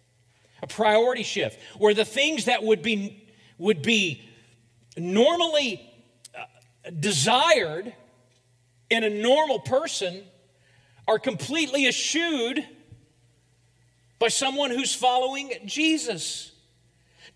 A 0.61 0.67
priority 0.67 1.23
shift 1.23 1.59
where 1.77 1.93
the 1.93 2.05
things 2.05 2.45
that 2.45 2.63
would 2.63 2.81
be, 2.81 3.29
would 3.59 3.83
be 3.83 4.23
normally 4.97 5.81
uh, 6.35 6.89
desired 6.99 7.93
in 8.89 9.03
a 9.03 9.09
normal 9.09 9.59
person 9.59 10.23
are 11.07 11.19
completely 11.19 11.85
eschewed 11.85 12.65
by 14.19 14.27
someone 14.27 14.71
who's 14.71 14.93
following 14.93 15.53
Jesus. 15.65 16.51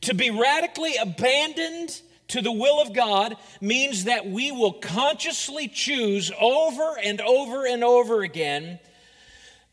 To 0.01 0.13
be 0.13 0.31
radically 0.31 0.95
abandoned 0.95 2.01
to 2.29 2.41
the 2.41 2.51
will 2.51 2.81
of 2.81 2.93
God 2.93 3.35
means 3.59 4.05
that 4.05 4.25
we 4.25 4.51
will 4.51 4.73
consciously 4.73 5.67
choose 5.67 6.31
over 6.39 6.97
and 7.03 7.21
over 7.21 7.65
and 7.67 7.83
over 7.83 8.21
again 8.23 8.79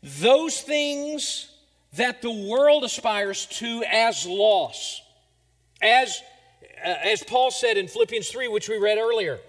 those 0.03 0.61
things 0.61 1.49
that 1.93 2.21
the 2.21 2.31
world 2.31 2.83
aspires 2.83 3.45
to 3.47 3.83
as 3.89 4.25
loss. 4.25 5.01
As, 5.81 6.21
uh, 6.85 6.95
as 7.03 7.23
Paul 7.23 7.51
said 7.51 7.77
in 7.77 7.87
Philippians 7.87 8.29
3, 8.29 8.47
which 8.47 8.69
we 8.69 8.77
read 8.77 8.97
earlier, 8.97 9.39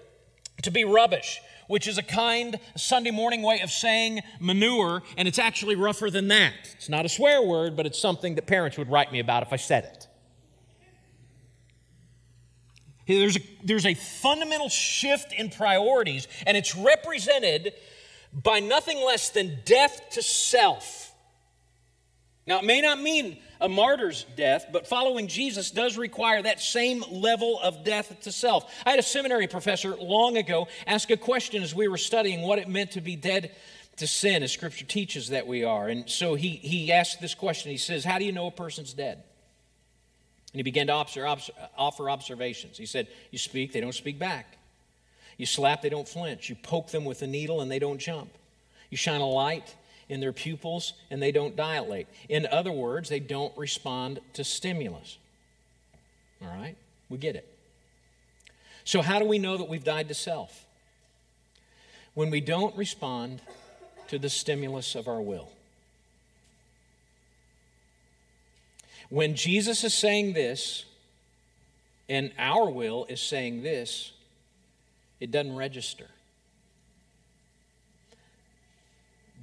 to 0.63 0.71
be 0.71 0.83
rubbish 0.83 1.39
which 1.71 1.87
is 1.87 1.97
a 1.97 2.03
kind 2.03 2.59
Sunday 2.75 3.11
morning 3.11 3.41
way 3.41 3.61
of 3.61 3.71
saying 3.71 4.19
manure, 4.41 5.01
and 5.15 5.25
it's 5.25 5.39
actually 5.39 5.75
rougher 5.75 6.09
than 6.09 6.27
that. 6.27 6.53
It's 6.73 6.89
not 6.89 7.05
a 7.05 7.09
swear 7.09 7.41
word, 7.41 7.77
but 7.77 7.85
it's 7.85 7.97
something 7.97 8.35
that 8.35 8.45
parents 8.45 8.77
would 8.77 8.89
write 8.89 9.09
me 9.13 9.19
about 9.19 9.41
if 9.41 9.53
I 9.53 9.55
said 9.55 9.85
it. 9.85 10.07
There's 13.07 13.37
a, 13.37 13.39
there's 13.63 13.85
a 13.85 13.93
fundamental 13.93 14.67
shift 14.67 15.31
in 15.31 15.49
priorities, 15.49 16.27
and 16.45 16.57
it's 16.57 16.75
represented 16.75 17.73
by 18.33 18.59
nothing 18.59 18.97
less 19.05 19.29
than 19.29 19.59
death 19.63 20.09
to 20.11 20.21
self. 20.21 21.10
Now, 22.47 22.59
it 22.59 22.65
may 22.65 22.81
not 22.81 22.99
mean 22.99 23.37
a 23.59 23.69
martyr's 23.69 24.25
death, 24.35 24.67
but 24.71 24.87
following 24.87 25.27
Jesus 25.27 25.69
does 25.69 25.97
require 25.97 26.41
that 26.41 26.59
same 26.59 27.03
level 27.11 27.59
of 27.59 27.83
death 27.83 28.19
to 28.21 28.31
self. 28.31 28.73
I 28.85 28.91
had 28.91 28.99
a 28.99 29.03
seminary 29.03 29.47
professor 29.47 29.95
long 29.95 30.37
ago 30.37 30.67
ask 30.87 31.11
a 31.11 31.17
question 31.17 31.61
as 31.61 31.75
we 31.75 31.87
were 31.87 31.97
studying 31.97 32.41
what 32.41 32.57
it 32.57 32.67
meant 32.67 32.91
to 32.91 33.01
be 33.01 33.15
dead 33.15 33.51
to 33.97 34.07
sin, 34.07 34.41
as 34.41 34.51
Scripture 34.51 34.85
teaches 34.85 35.29
that 35.29 35.45
we 35.45 35.63
are. 35.63 35.87
And 35.87 36.09
so 36.09 36.33
he, 36.33 36.49
he 36.49 36.91
asked 36.91 37.21
this 37.21 37.35
question. 37.35 37.69
He 37.71 37.77
says, 37.77 38.03
How 38.03 38.17
do 38.17 38.25
you 38.25 38.31
know 38.31 38.47
a 38.47 38.51
person's 38.51 38.93
dead? 38.93 39.23
And 40.53 40.59
he 40.59 40.63
began 40.63 40.87
to 40.87 40.93
offer 41.77 42.09
observations. 42.09 42.77
He 42.77 42.87
said, 42.87 43.07
You 43.29 43.37
speak, 43.37 43.71
they 43.73 43.81
don't 43.81 43.93
speak 43.93 44.17
back. 44.17 44.57
You 45.37 45.45
slap, 45.45 45.81
they 45.81 45.89
don't 45.89 46.07
flinch. 46.07 46.49
You 46.49 46.55
poke 46.55 46.89
them 46.89 47.05
with 47.05 47.21
a 47.21 47.27
needle, 47.27 47.61
and 47.61 47.69
they 47.69 47.79
don't 47.79 47.99
jump. 47.99 48.31
You 48.89 48.97
shine 48.97 49.21
a 49.21 49.27
light, 49.27 49.75
in 50.11 50.19
their 50.19 50.33
pupils 50.33 50.93
and 51.09 51.21
they 51.21 51.31
don't 51.31 51.55
dilate. 51.55 52.05
In 52.27 52.45
other 52.51 52.71
words, 52.71 53.07
they 53.07 53.21
don't 53.21 53.57
respond 53.57 54.19
to 54.33 54.43
stimulus. 54.43 55.17
All 56.41 56.49
right? 56.49 56.75
We 57.09 57.17
get 57.17 57.37
it. 57.37 57.47
So, 58.83 59.01
how 59.01 59.19
do 59.19 59.25
we 59.25 59.39
know 59.39 59.57
that 59.57 59.69
we've 59.69 59.83
died 59.83 60.09
to 60.09 60.13
self? 60.13 60.65
When 62.13 62.29
we 62.29 62.41
don't 62.41 62.75
respond 62.75 63.41
to 64.09 64.19
the 64.19 64.29
stimulus 64.29 64.95
of 64.95 65.07
our 65.07 65.21
will. 65.21 65.49
When 69.09 69.35
Jesus 69.35 69.85
is 69.85 69.93
saying 69.93 70.33
this, 70.33 70.83
and 72.09 72.33
our 72.37 72.69
will 72.69 73.05
is 73.07 73.21
saying 73.21 73.63
this, 73.63 74.11
it 75.21 75.31
doesn't 75.31 75.55
register. 75.55 76.07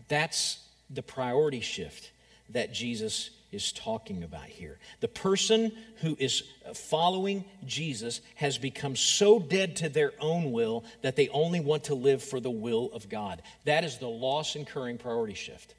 That's 0.08 0.58
the 0.90 1.02
priority 1.02 1.60
shift 1.60 2.10
that 2.50 2.72
Jesus 2.72 3.30
is 3.50 3.72
talking 3.72 4.22
about 4.22 4.44
here. 4.44 4.78
The 5.00 5.08
person 5.08 5.72
who 6.00 6.16
is 6.18 6.42
following 6.74 7.44
Jesus 7.66 8.20
has 8.34 8.58
become 8.58 8.94
so 8.94 9.38
dead 9.38 9.76
to 9.76 9.88
their 9.88 10.12
own 10.20 10.52
will 10.52 10.84
that 11.02 11.16
they 11.16 11.28
only 11.28 11.60
want 11.60 11.84
to 11.84 11.94
live 11.94 12.22
for 12.22 12.40
the 12.40 12.50
will 12.50 12.90
of 12.92 13.08
God. 13.08 13.42
That 13.64 13.84
is 13.84 13.98
the 13.98 14.08
loss 14.08 14.54
incurring 14.54 14.98
priority 14.98 15.34
shift 15.34 15.74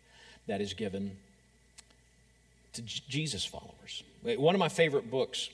that 0.47 0.61
is 0.61 0.73
given 0.73 1.15
to 2.73 2.81
Jesus 2.81 3.45
followers. 3.45 4.03
One 4.23 4.55
of 4.55 4.59
my 4.59 4.69
favorite 4.69 5.09
books, 5.11 5.49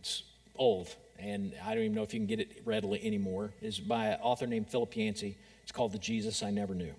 it's 0.00 0.24
old, 0.56 0.94
and 1.18 1.52
I 1.64 1.74
don't 1.74 1.84
even 1.84 1.94
know 1.94 2.02
if 2.02 2.12
you 2.12 2.20
can 2.20 2.26
get 2.26 2.40
it 2.40 2.62
readily 2.64 3.04
anymore, 3.04 3.52
is 3.62 3.78
by 3.78 4.06
an 4.06 4.20
author 4.22 4.46
named 4.46 4.68
Philip 4.68 4.96
Yancey. 4.96 5.36
It's 5.62 5.72
called 5.72 5.92
The 5.92 5.98
Jesus 5.98 6.42
I 6.42 6.50
Never 6.50 6.74
Knew. 6.74 6.94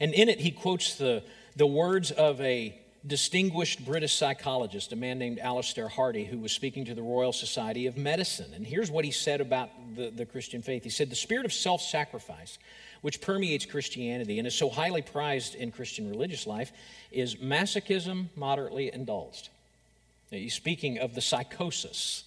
And 0.00 0.14
in 0.14 0.28
it, 0.28 0.40
he 0.40 0.50
quotes 0.50 0.96
the, 0.96 1.22
the 1.56 1.66
words 1.66 2.10
of 2.10 2.40
a 2.40 2.76
distinguished 3.06 3.84
British 3.84 4.14
psychologist, 4.14 4.92
a 4.92 4.96
man 4.96 5.18
named 5.18 5.38
Alastair 5.38 5.88
Hardy, 5.88 6.24
who 6.24 6.38
was 6.38 6.52
speaking 6.52 6.84
to 6.86 6.94
the 6.94 7.02
Royal 7.02 7.32
Society 7.32 7.86
of 7.86 7.96
Medicine. 7.96 8.52
And 8.54 8.66
here's 8.66 8.90
what 8.90 9.04
he 9.04 9.10
said 9.10 9.40
about 9.40 9.70
the, 9.96 10.10
the 10.10 10.26
Christian 10.26 10.62
faith 10.62 10.84
He 10.84 10.90
said, 10.90 11.10
The 11.10 11.16
spirit 11.16 11.46
of 11.46 11.52
self 11.52 11.80
sacrifice, 11.80 12.58
which 13.00 13.20
permeates 13.20 13.64
Christianity 13.64 14.38
and 14.38 14.46
is 14.46 14.54
so 14.54 14.68
highly 14.68 15.02
prized 15.02 15.54
in 15.54 15.70
Christian 15.70 16.10
religious 16.10 16.46
life, 16.46 16.72
is 17.10 17.36
masochism 17.36 18.26
moderately 18.36 18.92
indulged. 18.92 19.48
Now, 20.30 20.38
he's 20.38 20.54
speaking 20.54 20.98
of 20.98 21.14
the 21.14 21.20
psychosis 21.20 22.24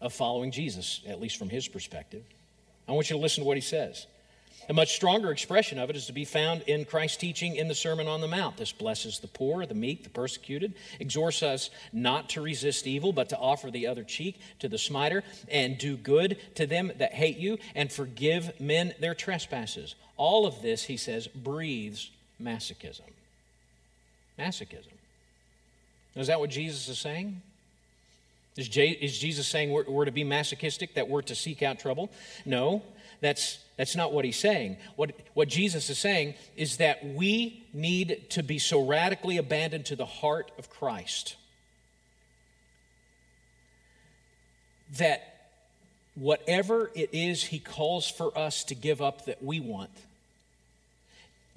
of 0.00 0.12
following 0.12 0.50
Jesus, 0.50 1.00
at 1.08 1.20
least 1.20 1.38
from 1.38 1.48
his 1.48 1.66
perspective. 1.66 2.22
I 2.86 2.92
want 2.92 3.10
you 3.10 3.16
to 3.16 3.22
listen 3.22 3.42
to 3.42 3.48
what 3.48 3.56
he 3.56 3.62
says. 3.62 4.06
A 4.68 4.72
much 4.72 4.96
stronger 4.96 5.30
expression 5.30 5.78
of 5.78 5.90
it 5.90 5.96
is 5.96 6.06
to 6.06 6.12
be 6.12 6.24
found 6.24 6.62
in 6.62 6.84
Christ's 6.84 7.18
teaching 7.18 7.54
in 7.54 7.68
the 7.68 7.74
Sermon 7.74 8.08
on 8.08 8.20
the 8.20 8.26
Mount. 8.26 8.56
This 8.56 8.72
blesses 8.72 9.20
the 9.20 9.28
poor, 9.28 9.64
the 9.64 9.74
meek, 9.74 10.02
the 10.02 10.10
persecuted, 10.10 10.74
exhorts 10.98 11.42
us 11.42 11.70
not 11.92 12.30
to 12.30 12.40
resist 12.40 12.86
evil, 12.86 13.12
but 13.12 13.28
to 13.28 13.38
offer 13.38 13.70
the 13.70 13.86
other 13.86 14.02
cheek 14.02 14.40
to 14.58 14.68
the 14.68 14.78
smiter, 14.78 15.22
and 15.48 15.78
do 15.78 15.96
good 15.96 16.38
to 16.56 16.66
them 16.66 16.90
that 16.98 17.14
hate 17.14 17.36
you, 17.36 17.58
and 17.76 17.92
forgive 17.92 18.60
men 18.60 18.92
their 18.98 19.14
trespasses. 19.14 19.94
All 20.16 20.46
of 20.46 20.62
this, 20.62 20.84
he 20.84 20.96
says, 20.96 21.28
breathes 21.28 22.10
masochism. 22.42 23.02
Masochism. 24.36 24.92
Is 26.16 26.26
that 26.26 26.40
what 26.40 26.50
Jesus 26.50 26.88
is 26.88 26.98
saying? 26.98 27.40
Is, 28.56 28.68
Jesus 28.68 29.46
saying 29.46 29.70
we're, 29.70 30.06
to 30.06 30.10
be 30.10 30.24
masochistic, 30.24 30.94
that 30.94 31.08
we're 31.08 31.20
to 31.22 31.34
seek 31.34 31.62
out 31.62 31.78
trouble? 31.78 32.10
No, 32.46 32.82
that's 33.20 33.58
that's 33.76 33.94
not 33.94 34.12
what 34.12 34.24
he's 34.24 34.38
saying. 34.38 34.78
What, 34.96 35.12
what 35.34 35.48
Jesus 35.48 35.90
is 35.90 35.98
saying 35.98 36.34
is 36.56 36.78
that 36.78 37.04
we 37.04 37.66
need 37.74 38.30
to 38.30 38.42
be 38.42 38.58
so 38.58 38.86
radically 38.86 39.36
abandoned 39.36 39.86
to 39.86 39.96
the 39.96 40.06
heart 40.06 40.50
of 40.58 40.70
Christ 40.70 41.36
that 44.98 45.50
whatever 46.14 46.90
it 46.94 47.10
is 47.12 47.44
he 47.44 47.58
calls 47.58 48.08
for 48.08 48.36
us 48.36 48.64
to 48.64 48.74
give 48.74 49.02
up 49.02 49.26
that 49.26 49.42
we 49.42 49.60
want 49.60 49.90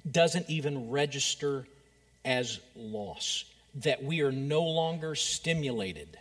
doesn't 0.09 0.49
even 0.49 0.89
register 0.89 1.65
as 2.25 2.59
loss, 2.75 3.45
that 3.75 4.03
we 4.03 4.21
are 4.21 4.31
no 4.31 4.63
longer 4.63 5.15
stimulated 5.15 6.17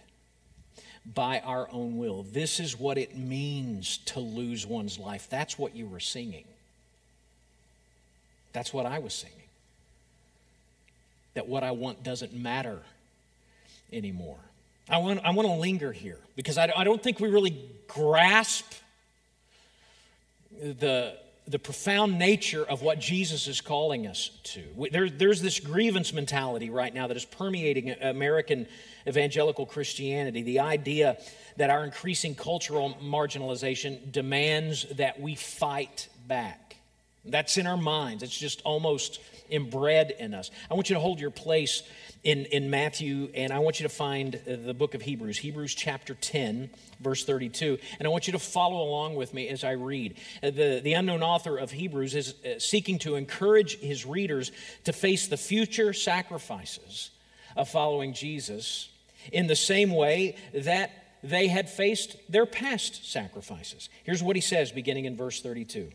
by 1.15 1.41
our 1.41 1.69
own 1.73 1.97
will. 1.97 2.23
This 2.23 2.61
is 2.61 2.79
what 2.79 2.99
it 2.99 3.17
means 3.17 3.99
to 4.07 4.21
lose 4.21 4.67
one's 4.67 4.99
life. 4.99 5.29
That's 5.31 5.59
what 5.59 5.75
you 5.75 5.87
were 5.87 6.01
singing. 6.01 6.45
That's 8.53 8.73
what 8.73 8.87
I 8.87 8.99
was 8.99 9.15
singing. 9.15 9.35
That 11.35 11.49
what 11.49 11.63
I 11.63 11.71
want 11.71 12.03
doesn't 12.03 12.35
matter 12.35 12.81
anymore. 13.93 14.39
I 14.89 14.99
want, 14.99 15.21
I 15.25 15.31
want 15.31 15.47
to 15.49 15.55
linger 15.55 15.93
here 15.93 16.19
because 16.35 16.59
I, 16.59 16.73
I 16.75 16.85
don't 16.85 17.03
think 17.03 17.21
we 17.21 17.29
really 17.29 17.59
grasp 17.87 18.73
the, 20.61 21.15
the 21.49 21.59
profound 21.59 22.19
nature 22.19 22.63
of 22.63 22.83
what 22.83 23.01
Jesus 23.01 23.47
is 23.47 23.61
calling 23.63 24.07
us 24.07 24.31
to. 24.43 24.63
There, 24.93 25.09
there's 25.09 25.41
this 25.41 25.59
grievance 25.61 26.13
mentality 26.13 26.69
right 26.69 26.93
now 26.93 27.07
that 27.07 27.17
is 27.17 27.25
permeating 27.25 27.91
American 28.03 28.67
evangelical 29.07 29.65
Christianity 29.65 30.43
the 30.43 30.61
idea 30.61 31.17
that 31.57 31.71
our 31.71 31.85
increasing 31.85 32.35
cultural 32.35 32.97
marginalization 33.03 34.13
demands 34.13 34.85
that 34.97 35.19
we 35.21 35.35
fight 35.35 36.09
back. 36.27 36.68
That's 37.31 37.57
in 37.57 37.67
our 37.67 37.77
minds, 37.77 38.23
it's 38.23 38.37
just 38.37 38.63
almost 38.63 39.21
inbred 39.51 40.15
in 40.19 40.35
us. 40.35 40.51
I 40.71 40.75
want 40.75 40.91
you 40.91 40.95
to 40.95 41.01
hold 41.01 41.21
your 41.21 41.31
place 41.31 41.83
in, 42.25 42.47
in 42.47 42.71
Matthew, 42.71 43.31
and 43.35 43.53
I 43.53 43.61
want 43.61 43.81
you 43.81 43.89
to 43.89 43.95
find 43.95 44.41
the 44.47 44.75
book 44.75 44.95
of 44.95 45.03
Hebrews, 45.03 45.39
Hebrews 45.39 45.75
chapter 45.75 46.15
10, 46.15 46.71
verse 47.01 47.25
32. 47.25 47.79
And 47.99 48.07
I 48.07 48.11
want 48.11 48.27
you 48.27 48.33
to 48.33 48.39
follow 48.39 48.83
along 48.83 49.15
with 49.15 49.33
me 49.33 49.49
as 49.49 49.65
I 49.65 49.73
read. 49.73 50.17
Uh, 50.43 50.51
the, 50.51 50.81
the 50.83 50.95
unknown 50.95 51.23
author 51.23 51.57
of 51.57 51.71
Hebrews 51.71 52.15
is 52.15 52.35
uh, 52.45 52.59
seeking 52.59 52.99
to 53.01 53.15
encourage 53.15 53.79
his 53.79 54.05
readers 54.05 54.53
to 54.85 54.93
face 54.93 55.29
the 55.29 55.37
future 55.37 55.93
sacrifices 55.93 57.11
of 57.57 57.69
following 57.69 58.13
Jesus 58.13 58.89
in 59.33 59.47
the 59.47 59.57
same 59.57 59.91
way 59.91 60.37
that 60.55 60.91
they 61.23 61.49
had 61.49 61.69
faced 61.69 62.17
their 62.29 62.47
past 62.47 63.11
sacrifices. 63.11 63.89
Here's 64.05 64.23
what 64.23 64.37
he 64.37 64.43
says 64.43 64.71
beginning 64.71 65.05
in 65.05 65.17
verse 65.17 65.41
32. 65.41 65.91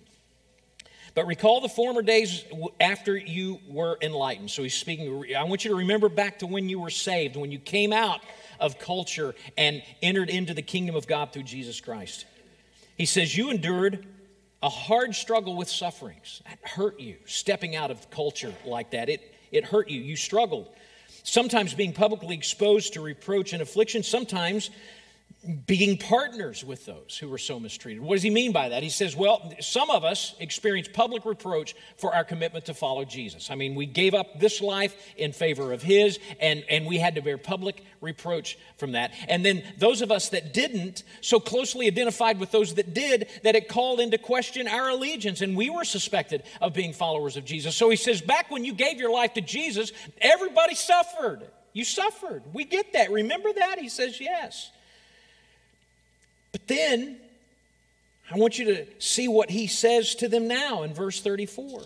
But 1.15 1.27
recall 1.27 1.61
the 1.61 1.69
former 1.69 2.01
days 2.01 2.43
after 2.79 3.15
you 3.15 3.59
were 3.67 3.97
enlightened. 4.01 4.49
So 4.49 4.63
he's 4.63 4.73
speaking, 4.73 5.35
I 5.37 5.43
want 5.43 5.63
you 5.63 5.69
to 5.69 5.77
remember 5.77 6.09
back 6.09 6.39
to 6.39 6.47
when 6.47 6.69
you 6.69 6.79
were 6.79 6.89
saved, 6.89 7.35
when 7.35 7.51
you 7.51 7.59
came 7.59 7.93
out 7.93 8.21
of 8.59 8.79
culture 8.79 9.35
and 9.57 9.83
entered 10.01 10.29
into 10.29 10.53
the 10.53 10.61
kingdom 10.61 10.95
of 10.95 11.05
God 11.05 11.31
through 11.31 11.43
Jesus 11.43 11.79
Christ. 11.79 12.25
He 12.97 13.05
says, 13.05 13.37
You 13.37 13.51
endured 13.51 14.07
a 14.63 14.69
hard 14.69 15.13
struggle 15.13 15.55
with 15.55 15.69
sufferings. 15.69 16.41
That 16.45 16.59
hurt 16.67 16.99
you, 16.99 17.17
stepping 17.25 17.75
out 17.75 17.91
of 17.91 18.09
culture 18.09 18.53
like 18.65 18.91
that. 18.91 19.09
It, 19.09 19.35
it 19.51 19.65
hurt 19.65 19.89
you. 19.89 20.01
You 20.01 20.15
struggled. 20.15 20.69
Sometimes 21.23 21.73
being 21.73 21.93
publicly 21.93 22.35
exposed 22.35 22.93
to 22.93 23.01
reproach 23.01 23.53
and 23.53 23.61
affliction, 23.61 24.03
sometimes 24.03 24.71
being 25.65 25.97
partners 25.97 26.63
with 26.63 26.85
those 26.85 27.17
who 27.19 27.27
were 27.27 27.37
so 27.37 27.59
mistreated. 27.59 28.01
What 28.01 28.15
does 28.15 28.23
he 28.23 28.29
mean 28.29 28.53
by 28.53 28.69
that? 28.69 28.81
He 28.81 28.89
says, 28.89 29.15
well, 29.15 29.53
some 29.59 29.89
of 29.89 30.05
us 30.05 30.35
experience 30.39 30.87
public 30.87 31.25
reproach 31.25 31.75
for 31.97 32.15
our 32.15 32.23
commitment 32.23 32.65
to 32.65 32.73
follow 32.73 33.03
Jesus. 33.03 33.51
I 33.51 33.55
mean, 33.55 33.75
we 33.75 33.85
gave 33.85 34.13
up 34.13 34.39
this 34.39 34.61
life 34.61 34.95
in 35.17 35.33
favor 35.33 35.73
of 35.73 35.81
his, 35.81 36.17
and, 36.39 36.63
and 36.69 36.85
we 36.85 36.97
had 36.97 37.15
to 37.15 37.21
bear 37.21 37.37
public 37.37 37.83
reproach 37.99 38.57
from 38.77 38.93
that. 38.93 39.11
And 39.27 39.43
then 39.45 39.63
those 39.77 40.01
of 40.01 40.11
us 40.11 40.29
that 40.29 40.53
didn't, 40.53 41.03
so 41.19 41.39
closely 41.39 41.87
identified 41.87 42.39
with 42.39 42.51
those 42.51 42.75
that 42.75 42.93
did, 42.93 43.27
that 43.43 43.55
it 43.55 43.67
called 43.67 43.99
into 43.99 44.17
question 44.17 44.67
our 44.67 44.89
allegiance, 44.89 45.41
and 45.41 45.57
we 45.57 45.69
were 45.69 45.83
suspected 45.83 46.43
of 46.61 46.73
being 46.73 46.93
followers 46.93 47.35
of 47.35 47.43
Jesus. 47.43 47.75
So 47.75 47.89
he 47.89 47.97
says, 47.97 48.21
back 48.21 48.49
when 48.49 48.63
you 48.63 48.73
gave 48.73 48.97
your 48.97 49.11
life 49.11 49.33
to 49.33 49.41
Jesus, 49.41 49.91
everybody 50.21 50.75
suffered. 50.75 51.41
You 51.73 51.83
suffered. 51.83 52.43
We 52.53 52.63
get 52.63 52.93
that. 52.93 53.11
Remember 53.11 53.51
that? 53.51 53.79
He 53.79 53.89
says, 53.89 54.21
yes. 54.21 54.71
But 56.53 56.67
then 56.67 57.17
I 58.31 58.37
want 58.37 58.57
you 58.57 58.65
to 58.65 58.85
see 58.99 59.27
what 59.27 59.49
he 59.49 59.67
says 59.67 60.15
to 60.15 60.29
them 60.29 60.47
now 60.47 60.83
in 60.83 60.93
verse 60.93 61.19
34. 61.19 61.81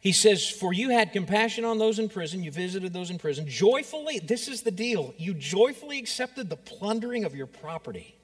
He 0.00 0.12
says, 0.12 0.48
For 0.48 0.72
you 0.72 0.90
had 0.90 1.12
compassion 1.12 1.64
on 1.64 1.78
those 1.78 1.98
in 1.98 2.08
prison, 2.08 2.42
you 2.42 2.50
visited 2.50 2.92
those 2.92 3.10
in 3.10 3.18
prison, 3.18 3.46
joyfully, 3.46 4.18
this 4.18 4.48
is 4.48 4.62
the 4.62 4.70
deal, 4.70 5.14
you 5.18 5.34
joyfully 5.34 5.98
accepted 5.98 6.48
the 6.48 6.56
plundering 6.56 7.24
of 7.24 7.36
your 7.36 7.46
property, 7.46 8.16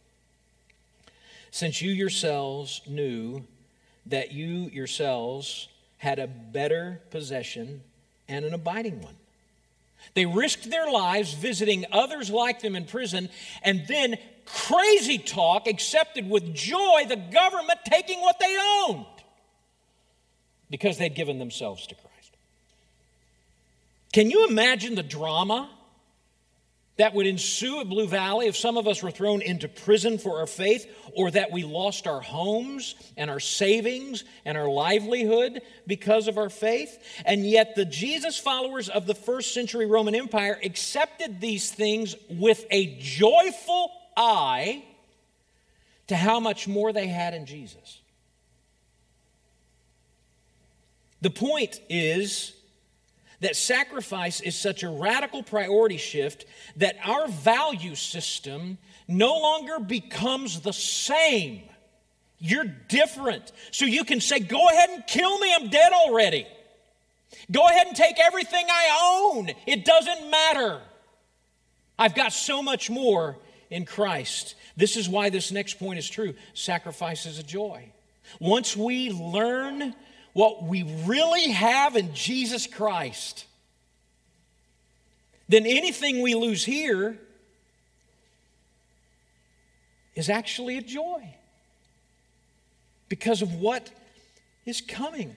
since 1.51 1.83
you 1.83 1.93
yourselves 1.93 2.81
knew 2.87 3.45
that 4.07 4.33
you 4.33 4.71
yourselves 4.73 5.69
had 5.99 6.19
a 6.19 6.27
better 6.27 7.03
possession 7.11 7.83
and 8.27 8.45
an 8.45 8.55
abiding 8.55 9.03
one. 9.03 9.17
They 10.14 10.27
risked 10.27 10.71
their 10.71 10.90
lives 10.90 11.33
visiting 11.35 11.85
others 11.92 12.31
like 12.31 12.61
them 12.61 12.77
in 12.77 12.85
prison 12.85 13.29
and 13.62 13.87
then 13.87 14.16
crazy 14.45 15.19
talk 15.19 15.66
accepted 15.66 16.29
with 16.29 16.55
joy 16.55 17.05
the 17.09 17.16
government 17.16 17.81
taking 17.85 18.21
what 18.21 18.38
they 18.38 18.57
owned 18.88 19.07
because 20.71 20.99
they'd 20.99 21.14
given 21.14 21.38
themselves 21.38 21.87
to 21.88 21.95
Christ. 21.95 22.37
Can 24.12 24.31
you 24.31 24.47
imagine 24.49 24.95
the 24.95 25.03
drama 25.03 25.71
that 26.97 27.15
would 27.15 27.27
ensue 27.27 27.81
at 27.81 27.89
Blue 27.89 28.07
Valley 28.07 28.47
if 28.47 28.57
some 28.57 28.77
of 28.77 28.87
us 28.87 29.03
were 29.03 29.11
thrown 29.11 29.43
into 29.43 29.69
prison 29.69 30.19
for 30.19 30.39
our 30.39 30.47
faith, 30.47 30.87
or 31.15 31.31
that 31.31 31.53
we 31.53 31.63
lost 31.63 32.07
our 32.07 32.21
homes 32.21 32.95
and 33.17 33.31
our 33.31 33.41
savings 33.41 34.25
and 34.45 34.57
our 34.57 34.69
livelihood 34.69 35.61
because 35.87 36.27
of 36.27 36.39
our 36.39 36.49
faith. 36.49 36.99
And 37.27 37.47
yet, 37.47 37.75
the 37.75 37.85
Jesus 37.85 38.39
followers 38.39 38.89
of 38.89 39.07
the 39.07 39.15
first 39.15 39.53
century 39.53 39.87
Roman 39.87 40.15
Empire 40.15 40.59
accepted 40.65 41.41
these 41.41 41.71
things 41.71 42.17
with 42.31 42.65
a 42.71 42.97
joyful 42.99 43.93
eye 44.17 44.85
to 46.07 46.17
how 46.17 46.41
much 46.41 46.67
more 46.67 46.93
they 46.93 47.09
had 47.09 47.35
in 47.35 47.47
Jesus. 47.47 48.01
The 51.21 51.31
point 51.31 51.81
is 51.91 52.56
that 53.40 53.57
sacrifice 53.57 54.40
is 54.40 54.57
such 54.57 54.83
a 54.83 54.88
radical 54.88 55.42
priority 55.42 55.96
shift 55.96 56.46
that 56.77 56.96
our 57.05 57.29
value 57.29 57.94
system 57.94 58.79
no 59.09 59.38
longer 59.38 59.79
becomes 59.79 60.61
the 60.61 60.72
same. 60.72 61.62
You're 62.38 62.64
different. 62.88 63.53
So 63.70 63.85
you 63.85 64.05
can 64.05 64.20
say, 64.20 64.40
Go 64.40 64.68
ahead 64.68 64.90
and 64.90 65.07
kill 65.07 65.38
me, 65.38 65.55
I'm 65.55 65.68
dead 65.68 65.92
already. 65.92 66.46
Go 67.51 67.66
ahead 67.66 67.87
and 67.87 67.96
take 67.96 68.18
everything 68.18 68.66
I 68.68 69.33
own, 69.35 69.51
it 69.66 69.85
doesn't 69.85 70.31
matter. 70.31 70.81
I've 71.99 72.14
got 72.14 72.33
so 72.33 72.62
much 72.62 72.90
more 72.90 73.38
in 73.70 73.85
Christ. 73.85 74.55
This 74.77 74.96
is 74.96 75.09
why 75.09 75.31
this 75.31 75.51
next 75.51 75.79
point 75.79 75.99
is 75.99 76.09
true 76.09 76.35
sacrifice 76.55 77.27
is 77.27 77.38
a 77.38 77.42
joy. 77.42 77.90
Once 78.40 78.77
we 78.77 79.11
learn 79.11 79.94
what 80.37 80.62
we 80.64 80.83
really 81.07 81.49
have 81.49 81.96
in 81.96 82.12
Jesus 82.12 82.66
Christ, 82.66 83.46
then 85.49 85.64
anything 85.64 86.20
we 86.20 86.35
lose 86.35 86.62
here 86.62 87.18
is 90.14 90.29
actually 90.29 90.77
a 90.77 90.83
joy 90.83 91.27
because 93.09 93.40
of 93.40 93.55
what 93.55 93.90
is 94.66 94.83
coming. 94.83 95.35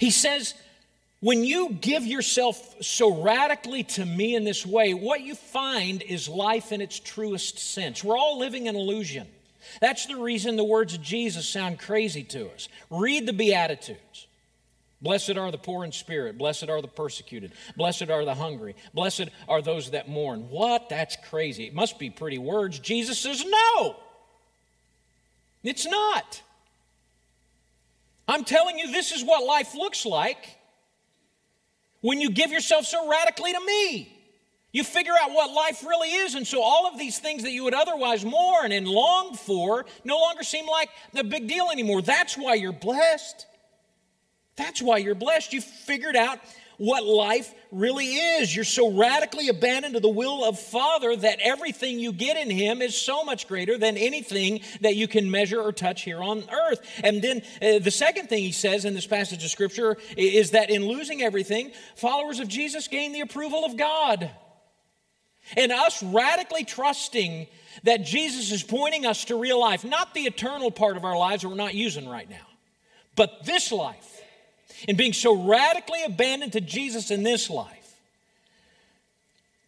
He 0.00 0.10
says, 0.10 0.54
when 1.20 1.44
you 1.44 1.70
give 1.70 2.04
yourself 2.04 2.82
so 2.82 3.22
radically 3.22 3.84
to 3.84 4.04
me 4.04 4.34
in 4.34 4.42
this 4.42 4.66
way, 4.66 4.92
what 4.92 5.20
you 5.20 5.36
find 5.36 6.02
is 6.02 6.28
life 6.28 6.72
in 6.72 6.80
its 6.80 6.98
truest 6.98 7.60
sense. 7.60 8.02
We're 8.02 8.18
all 8.18 8.40
living 8.40 8.66
an 8.66 8.74
illusion. 8.74 9.28
That's 9.80 10.06
the 10.06 10.16
reason 10.16 10.56
the 10.56 10.64
words 10.64 10.94
of 10.94 11.02
Jesus 11.02 11.48
sound 11.48 11.78
crazy 11.78 12.24
to 12.24 12.50
us. 12.50 12.68
Read 12.90 13.26
the 13.26 13.32
Beatitudes. 13.32 14.26
Blessed 15.00 15.36
are 15.36 15.50
the 15.52 15.58
poor 15.58 15.84
in 15.84 15.92
spirit. 15.92 16.36
Blessed 16.36 16.68
are 16.68 16.82
the 16.82 16.88
persecuted. 16.88 17.52
Blessed 17.76 18.10
are 18.10 18.24
the 18.24 18.34
hungry. 18.34 18.74
Blessed 18.94 19.28
are 19.48 19.62
those 19.62 19.92
that 19.92 20.08
mourn. 20.08 20.50
What? 20.50 20.88
That's 20.88 21.16
crazy. 21.28 21.66
It 21.66 21.74
must 21.74 21.98
be 21.98 22.10
pretty 22.10 22.38
words. 22.38 22.80
Jesus 22.80 23.18
says, 23.18 23.44
no, 23.46 23.96
it's 25.62 25.86
not. 25.86 26.42
I'm 28.26 28.44
telling 28.44 28.78
you, 28.78 28.90
this 28.90 29.12
is 29.12 29.24
what 29.24 29.44
life 29.44 29.74
looks 29.74 30.04
like 30.04 30.58
when 32.00 32.20
you 32.20 32.30
give 32.30 32.50
yourself 32.50 32.84
so 32.84 33.08
radically 33.08 33.52
to 33.52 33.60
me. 33.60 34.17
You 34.72 34.84
figure 34.84 35.14
out 35.20 35.32
what 35.32 35.50
life 35.52 35.82
really 35.82 36.10
is. 36.10 36.34
And 36.34 36.46
so 36.46 36.62
all 36.62 36.86
of 36.86 36.98
these 36.98 37.18
things 37.18 37.42
that 37.42 37.52
you 37.52 37.64
would 37.64 37.74
otherwise 37.74 38.24
mourn 38.24 38.70
and 38.72 38.86
long 38.86 39.34
for 39.34 39.86
no 40.04 40.18
longer 40.18 40.42
seem 40.42 40.66
like 40.66 40.90
a 41.16 41.24
big 41.24 41.48
deal 41.48 41.70
anymore. 41.72 42.02
That's 42.02 42.36
why 42.36 42.54
you're 42.54 42.72
blessed. 42.72 43.46
That's 44.56 44.82
why 44.82 44.98
you're 44.98 45.14
blessed. 45.14 45.52
You 45.52 45.62
figured 45.62 46.16
out 46.16 46.38
what 46.76 47.04
life 47.04 47.52
really 47.72 48.06
is. 48.06 48.54
You're 48.54 48.64
so 48.64 48.92
radically 48.92 49.48
abandoned 49.48 49.94
to 49.94 50.00
the 50.00 50.08
will 50.08 50.44
of 50.44 50.58
Father 50.58 51.16
that 51.16 51.38
everything 51.42 51.98
you 51.98 52.12
get 52.12 52.36
in 52.36 52.50
Him 52.50 52.82
is 52.82 52.96
so 52.96 53.24
much 53.24 53.48
greater 53.48 53.78
than 53.78 53.96
anything 53.96 54.60
that 54.80 54.96
you 54.96 55.08
can 55.08 55.30
measure 55.30 55.60
or 55.60 55.72
touch 55.72 56.02
here 56.02 56.22
on 56.22 56.44
earth. 56.50 56.80
And 57.02 57.22
then 57.22 57.42
uh, 57.60 57.78
the 57.80 57.90
second 57.90 58.28
thing 58.28 58.42
He 58.42 58.52
says 58.52 58.84
in 58.84 58.94
this 58.94 59.06
passage 59.06 59.44
of 59.44 59.50
Scripture 59.50 59.96
is 60.16 60.52
that 60.52 60.70
in 60.70 60.86
losing 60.86 61.22
everything, 61.22 61.72
followers 61.96 62.38
of 62.38 62.48
Jesus 62.48 62.86
gain 62.86 63.12
the 63.12 63.20
approval 63.20 63.64
of 63.64 63.76
God. 63.76 64.30
And 65.56 65.72
us 65.72 66.02
radically 66.02 66.64
trusting 66.64 67.46
that 67.84 68.04
Jesus 68.04 68.50
is 68.50 68.62
pointing 68.62 69.06
us 69.06 69.24
to 69.26 69.36
real 69.36 69.60
life, 69.60 69.84
not 69.84 70.14
the 70.14 70.22
eternal 70.22 70.70
part 70.70 70.96
of 70.96 71.04
our 71.04 71.16
lives 71.16 71.42
that 71.42 71.48
we're 71.48 71.54
not 71.54 71.74
using 71.74 72.08
right 72.08 72.28
now, 72.28 72.46
but 73.16 73.44
this 73.44 73.72
life 73.72 74.20
and 74.86 74.96
being 74.96 75.12
so 75.12 75.44
radically 75.44 76.04
abandoned 76.04 76.52
to 76.52 76.60
Jesus 76.60 77.10
in 77.10 77.22
this 77.22 77.50
life, 77.50 77.96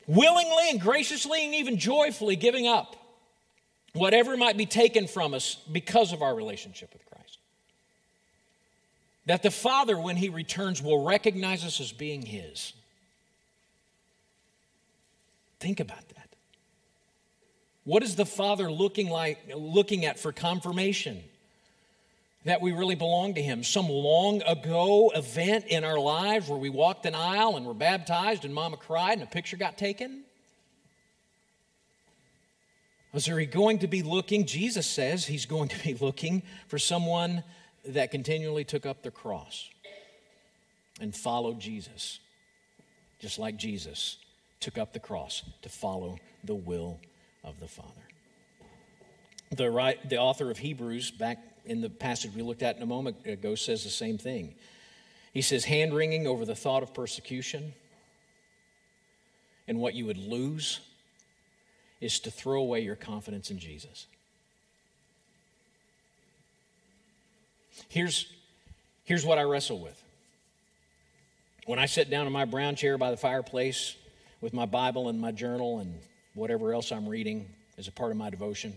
willingly 0.06 0.70
and 0.70 0.80
graciously 0.80 1.44
and 1.44 1.54
even 1.54 1.78
joyfully 1.78 2.36
giving 2.36 2.66
up 2.66 2.96
whatever 3.92 4.36
might 4.36 4.56
be 4.56 4.66
taken 4.66 5.06
from 5.06 5.34
us 5.34 5.56
because 5.70 6.12
of 6.12 6.22
our 6.22 6.34
relationship 6.34 6.92
with 6.92 7.04
Christ. 7.06 7.38
That 9.26 9.42
the 9.42 9.50
Father, 9.50 9.98
when 9.98 10.16
He 10.16 10.28
returns, 10.28 10.82
will 10.82 11.04
recognize 11.04 11.64
us 11.64 11.80
as 11.80 11.92
being 11.92 12.22
His. 12.22 12.72
Think 15.60 15.78
about 15.78 16.08
that. 16.08 16.34
What 17.84 18.02
is 18.02 18.16
the 18.16 18.26
Father 18.26 18.70
looking 18.70 19.08
like 19.08 19.38
looking 19.54 20.04
at 20.04 20.18
for 20.18 20.32
confirmation? 20.32 21.22
that 22.44 22.60
we 22.60 22.72
really 22.72 22.94
belong 22.94 23.34
to 23.34 23.42
Him. 23.42 23.62
Some 23.62 23.88
long 23.88 24.42
ago 24.42 25.12
event 25.14 25.66
in 25.66 25.84
our 25.84 25.98
lives 25.98 26.48
where 26.48 26.58
we 26.58 26.70
walked 26.70 27.06
an 27.06 27.14
aisle 27.14 27.56
and 27.56 27.66
were 27.66 27.74
baptized 27.74 28.44
and 28.44 28.54
mama 28.54 28.76
cried 28.76 29.14
and 29.14 29.22
a 29.22 29.26
picture 29.26 29.56
got 29.56 29.76
taken? 29.76 30.22
There 33.12 33.38
he 33.38 33.46
going 33.46 33.80
to 33.80 33.88
be 33.88 34.02
looking? 34.02 34.46
Jesus 34.46 34.86
says 34.86 35.26
he's 35.26 35.44
going 35.44 35.68
to 35.68 35.78
be 35.82 35.94
looking 35.94 36.42
for 36.68 36.78
someone 36.78 37.42
that 37.84 38.10
continually 38.10 38.64
took 38.64 38.86
up 38.86 39.02
the 39.02 39.10
cross 39.10 39.68
and 41.00 41.14
followed 41.14 41.58
Jesus, 41.58 42.20
just 43.18 43.38
like 43.38 43.56
Jesus 43.56 44.16
took 44.60 44.78
up 44.78 44.92
the 44.92 45.00
cross 45.00 45.42
to 45.62 45.68
follow 45.68 46.18
the 46.44 46.54
will 46.54 47.00
of 47.42 47.58
the 47.60 47.68
Father. 47.68 47.88
The, 49.50 49.70
right, 49.70 50.08
the 50.08 50.18
author 50.18 50.50
of 50.50 50.58
Hebrews, 50.58 51.10
back 51.10 51.38
in 51.64 51.80
the 51.80 51.90
passage 51.90 52.34
we 52.34 52.42
looked 52.42 52.62
at 52.62 52.76
in 52.76 52.82
a 52.82 52.86
moment 52.86 53.26
ago 53.26 53.54
says 53.54 53.82
the 53.82 53.90
same 53.90 54.18
thing. 54.18 54.54
He 55.32 55.42
says, 55.42 55.64
hand 55.64 55.94
wringing 55.94 56.26
over 56.26 56.44
the 56.44 56.54
thought 56.54 56.82
of 56.82 56.94
persecution 56.94 57.72
and 59.66 59.78
what 59.78 59.94
you 59.94 60.06
would 60.06 60.18
lose 60.18 60.80
is 62.00 62.20
to 62.20 62.30
throw 62.30 62.60
away 62.60 62.80
your 62.80 62.96
confidence 62.96 63.50
in 63.50 63.58
Jesus. 63.58 64.06
Here's, 67.88 68.26
here's 69.04 69.24
what 69.24 69.38
I 69.38 69.42
wrestle 69.42 69.78
with. 69.78 70.02
When 71.66 71.78
I 71.78 71.86
sit 71.86 72.10
down 72.10 72.26
in 72.26 72.32
my 72.32 72.44
brown 72.44 72.74
chair 72.74 72.98
by 72.98 73.10
the 73.10 73.16
fireplace 73.16 73.94
with 74.40 74.52
my 74.52 74.66
Bible 74.66 75.08
and 75.08 75.20
my 75.20 75.32
journal 75.32 75.80
and 75.80 75.94
whatever 76.34 76.72
else 76.72 76.92
I'm 76.92 77.08
reading 77.08 77.48
as 77.78 77.88
a 77.88 77.92
part 77.92 78.10
of 78.10 78.16
my 78.16 78.30
devotion, 78.30 78.74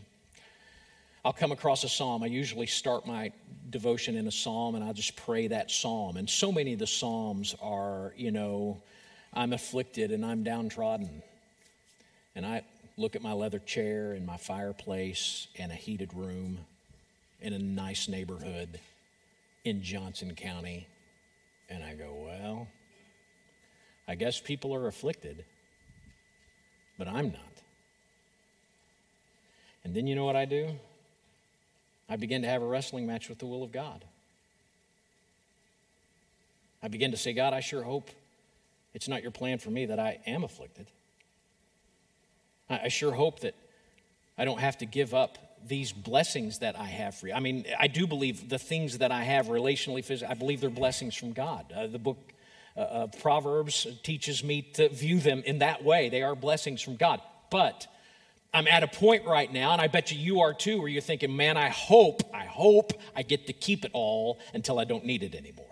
I'll 1.26 1.34
come 1.34 1.52
across 1.52 1.84
a 1.86 1.89
psalm. 1.89 2.21
I 2.21 2.28
usually 2.28 2.67
start 2.67 3.08
my 3.08 3.32
devotion 3.69 4.17
in 4.17 4.28
a 4.28 4.32
psalm 4.32 4.76
and 4.76 4.84
I'll 4.84 4.93
just 4.93 5.15
pray 5.15 5.47
that 5.47 5.71
psalm. 5.71 6.17
And 6.17 6.30
so 6.30 6.52
many 6.52 6.73
of 6.73 6.80
the 6.80 6.88
psalms 6.88 7.56
are, 7.62 8.13
you 8.17 8.32
know, 8.32 8.82
I'm 9.34 9.54
afflicted 9.54 10.12
and 10.12 10.26
I'm 10.26 10.43
downtrodden. 10.43 11.23
And 12.36 12.45
I 12.45 12.63
look 12.97 13.15
at 13.15 13.21
my 13.21 13.32
leather 13.32 13.60
chair 13.60 14.13
and 14.13 14.26
my 14.26 14.38
fireplace 14.38 15.47
and 15.58 15.71
a 15.71 15.76
heated 15.76 16.13
room 16.13 16.58
in 17.41 17.54
a 17.54 17.60
nice 17.60 18.10
neighborhood 18.10 18.80
in 19.63 19.82
Johnson 19.82 20.36
County. 20.36 20.88
And 21.69 21.84
I 21.84 21.95
go, 21.95 22.13
well, 22.26 22.67
I 24.07 24.15
guess 24.15 24.39
people 24.39 24.73
are 24.75 24.87
afflicted, 24.87 25.45
but 26.97 27.07
I'm 27.07 27.31
not. 27.31 27.39
And 29.83 29.95
then 29.95 30.07
you 30.07 30.15
know 30.15 30.25
what 30.25 30.35
I 30.35 30.45
do? 30.45 30.69
I 32.09 32.15
begin 32.15 32.41
to 32.41 32.47
have 32.47 32.61
a 32.61 32.65
wrestling 32.65 33.07
match 33.07 33.29
with 33.29 33.39
the 33.39 33.45
will 33.45 33.63
of 33.63 33.71
God. 33.71 34.03
I 36.81 36.89
begin 36.89 37.11
to 37.11 37.17
say, 37.17 37.33
God, 37.33 37.53
I 37.53 37.61
sure 37.61 37.81
hope 37.81 38.09
it's 38.93 39.07
not 39.07 39.21
your 39.21 39.31
plan 39.31 39.57
for 39.57 39.69
me 39.69 39.85
that 39.87 39.99
I 39.99 40.19
am 40.27 40.43
afflicted. 40.43 40.87
I 42.69 42.89
sure 42.89 43.11
hope 43.11 43.41
that 43.41 43.55
I 44.37 44.45
don't 44.45 44.59
have 44.59 44.77
to 44.79 44.85
give 44.85 45.13
up 45.13 45.37
these 45.65 45.93
blessings 45.93 46.59
that 46.59 46.77
I 46.77 46.85
have 46.85 47.15
for 47.15 47.27
you. 47.27 47.33
I 47.33 47.39
mean, 47.39 47.65
I 47.79 47.87
do 47.87 48.05
believe 48.07 48.49
the 48.49 48.59
things 48.59 48.97
that 48.97 49.11
I 49.11 49.23
have 49.23 49.47
relationally, 49.47 50.03
physically, 50.03 50.31
I 50.31 50.33
believe 50.33 50.61
they're 50.61 50.69
blessings 50.69 51.15
from 51.15 51.33
God. 51.33 51.71
Uh, 51.71 51.87
the 51.87 51.99
book 51.99 52.32
uh, 52.75 52.79
uh, 52.79 53.07
Proverbs 53.21 53.88
teaches 54.03 54.43
me 54.43 54.62
to 54.73 54.89
view 54.89 55.19
them 55.19 55.43
in 55.45 55.59
that 55.59 55.83
way. 55.83 56.09
They 56.09 56.23
are 56.23 56.36
blessings 56.36 56.81
from 56.81 56.95
God. 56.95 57.21
But 57.51 57.88
I'm 58.53 58.67
at 58.67 58.83
a 58.83 58.88
point 58.88 59.25
right 59.25 59.51
now, 59.51 59.73
and 59.73 59.81
I 59.81 59.88
bet 59.88 60.12
you 60.12 60.17
you 60.17 60.41
are 60.41 60.53
too, 60.53 60.79
where 60.79 60.88
you're 60.88 61.01
thinking, 61.01 61.36
man, 61.36 61.57
I 61.57 61.69
hope, 61.69 62.21
I 62.33 62.45
hope 62.45 62.93
I 63.15 63.23
get 63.23 63.47
to 63.47 63.53
keep 63.53 63.86
it 63.86 63.91
all 63.93 64.39
until 64.53 64.79
I 64.79 64.86
don't 64.86 65.05
need 65.05 65.23
it 65.23 65.36
anymore. 65.36 65.65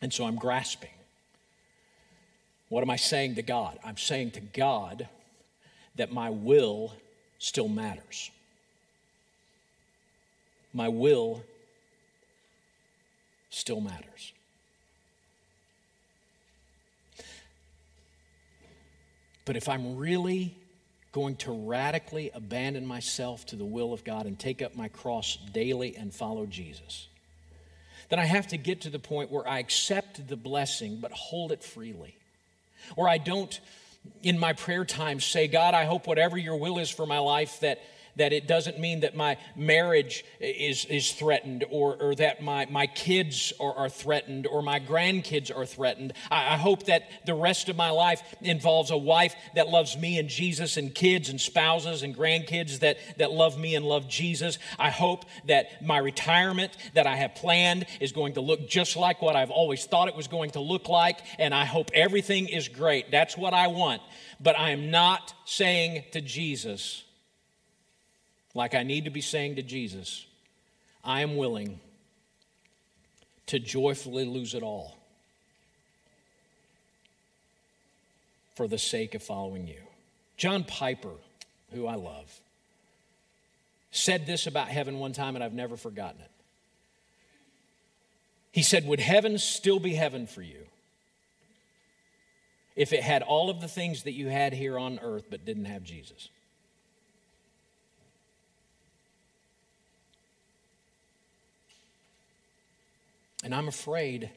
And 0.00 0.12
so 0.12 0.26
I'm 0.26 0.36
grasping. 0.36 0.90
What 2.68 2.82
am 2.82 2.90
I 2.90 2.96
saying 2.96 3.36
to 3.36 3.42
God? 3.42 3.78
I'm 3.84 3.96
saying 3.96 4.32
to 4.32 4.40
God 4.40 5.08
that 5.96 6.12
my 6.12 6.30
will 6.30 6.92
still 7.38 7.68
matters. 7.68 8.30
My 10.72 10.88
will 10.88 11.42
still 13.50 13.80
matters. 13.80 14.32
But 19.46 19.56
if 19.56 19.68
I'm 19.70 19.96
really 19.96 20.54
going 21.12 21.36
to 21.36 21.52
radically 21.52 22.30
abandon 22.34 22.84
myself 22.84 23.46
to 23.46 23.56
the 23.56 23.64
will 23.64 23.94
of 23.94 24.04
God 24.04 24.26
and 24.26 24.38
take 24.38 24.60
up 24.60 24.76
my 24.76 24.88
cross 24.88 25.38
daily 25.54 25.96
and 25.96 26.12
follow 26.12 26.44
Jesus, 26.44 27.08
then 28.10 28.18
I 28.18 28.26
have 28.26 28.48
to 28.48 28.58
get 28.58 28.82
to 28.82 28.90
the 28.90 28.98
point 28.98 29.30
where 29.30 29.48
I 29.48 29.60
accept 29.60 30.28
the 30.28 30.36
blessing 30.36 30.98
but 31.00 31.12
hold 31.12 31.52
it 31.52 31.62
freely. 31.62 32.16
Or 32.96 33.08
I 33.08 33.18
don't, 33.18 33.58
in 34.22 34.38
my 34.38 34.52
prayer 34.52 34.84
time, 34.84 35.20
say, 35.20 35.48
God, 35.48 35.74
I 35.74 35.84
hope 35.84 36.06
whatever 36.06 36.36
your 36.36 36.56
will 36.56 36.78
is 36.78 36.90
for 36.90 37.06
my 37.06 37.18
life, 37.18 37.60
that 37.60 37.80
that 38.16 38.32
it 38.32 38.46
doesn't 38.46 38.78
mean 38.78 39.00
that 39.00 39.14
my 39.14 39.36
marriage 39.54 40.24
is, 40.40 40.84
is 40.86 41.12
threatened 41.12 41.64
or, 41.70 41.96
or 42.00 42.14
that 42.14 42.42
my, 42.42 42.66
my 42.66 42.86
kids 42.86 43.52
are, 43.60 43.74
are 43.74 43.88
threatened 43.88 44.46
or 44.46 44.62
my 44.62 44.80
grandkids 44.80 45.54
are 45.54 45.66
threatened. 45.66 46.12
I, 46.30 46.54
I 46.54 46.56
hope 46.56 46.86
that 46.86 47.02
the 47.26 47.34
rest 47.34 47.68
of 47.68 47.76
my 47.76 47.90
life 47.90 48.22
involves 48.40 48.90
a 48.90 48.96
wife 48.96 49.34
that 49.54 49.68
loves 49.68 49.96
me 49.96 50.18
and 50.18 50.28
Jesus 50.28 50.76
and 50.76 50.94
kids 50.94 51.28
and 51.28 51.40
spouses 51.40 52.02
and 52.02 52.16
grandkids 52.16 52.80
that, 52.80 52.98
that 53.18 53.30
love 53.30 53.58
me 53.58 53.74
and 53.74 53.84
love 53.84 54.08
Jesus. 54.08 54.58
I 54.78 54.90
hope 54.90 55.24
that 55.46 55.84
my 55.84 55.98
retirement 55.98 56.76
that 56.94 57.06
I 57.06 57.16
have 57.16 57.34
planned 57.34 57.86
is 58.00 58.12
going 58.12 58.34
to 58.34 58.40
look 58.40 58.68
just 58.68 58.96
like 58.96 59.22
what 59.22 59.36
I've 59.36 59.50
always 59.50 59.84
thought 59.84 60.08
it 60.08 60.16
was 60.16 60.28
going 60.28 60.50
to 60.50 60.60
look 60.60 60.88
like, 60.88 61.18
and 61.38 61.54
I 61.54 61.64
hope 61.64 61.90
everything 61.94 62.48
is 62.48 62.68
great. 62.68 63.10
That's 63.10 63.36
what 63.36 63.54
I 63.54 63.68
want. 63.68 64.02
But 64.40 64.58
I 64.58 64.70
am 64.70 64.90
not 64.90 65.34
saying 65.44 66.04
to 66.12 66.20
Jesus, 66.20 67.04
like 68.56 68.74
I 68.74 68.84
need 68.84 69.04
to 69.04 69.10
be 69.10 69.20
saying 69.20 69.56
to 69.56 69.62
Jesus, 69.62 70.26
I 71.04 71.20
am 71.20 71.36
willing 71.36 71.78
to 73.48 73.58
joyfully 73.58 74.24
lose 74.24 74.54
it 74.54 74.62
all 74.62 74.96
for 78.54 78.66
the 78.66 78.78
sake 78.78 79.14
of 79.14 79.22
following 79.22 79.68
you. 79.68 79.82
John 80.38 80.64
Piper, 80.64 81.12
who 81.72 81.86
I 81.86 81.96
love, 81.96 82.40
said 83.90 84.26
this 84.26 84.46
about 84.46 84.68
heaven 84.68 84.98
one 84.98 85.12
time, 85.12 85.34
and 85.34 85.44
I've 85.44 85.52
never 85.52 85.76
forgotten 85.76 86.22
it. 86.22 86.30
He 88.52 88.62
said, 88.62 88.86
Would 88.86 89.00
heaven 89.00 89.36
still 89.36 89.78
be 89.78 89.94
heaven 89.94 90.26
for 90.26 90.40
you 90.40 90.66
if 92.74 92.94
it 92.94 93.02
had 93.02 93.20
all 93.20 93.50
of 93.50 93.60
the 93.60 93.68
things 93.68 94.04
that 94.04 94.12
you 94.12 94.28
had 94.28 94.54
here 94.54 94.78
on 94.78 94.98
earth 95.02 95.26
but 95.28 95.44
didn't 95.44 95.66
have 95.66 95.84
Jesus? 95.84 96.30
And 103.46 103.54
I'm 103.54 103.68
afraid 103.68 104.28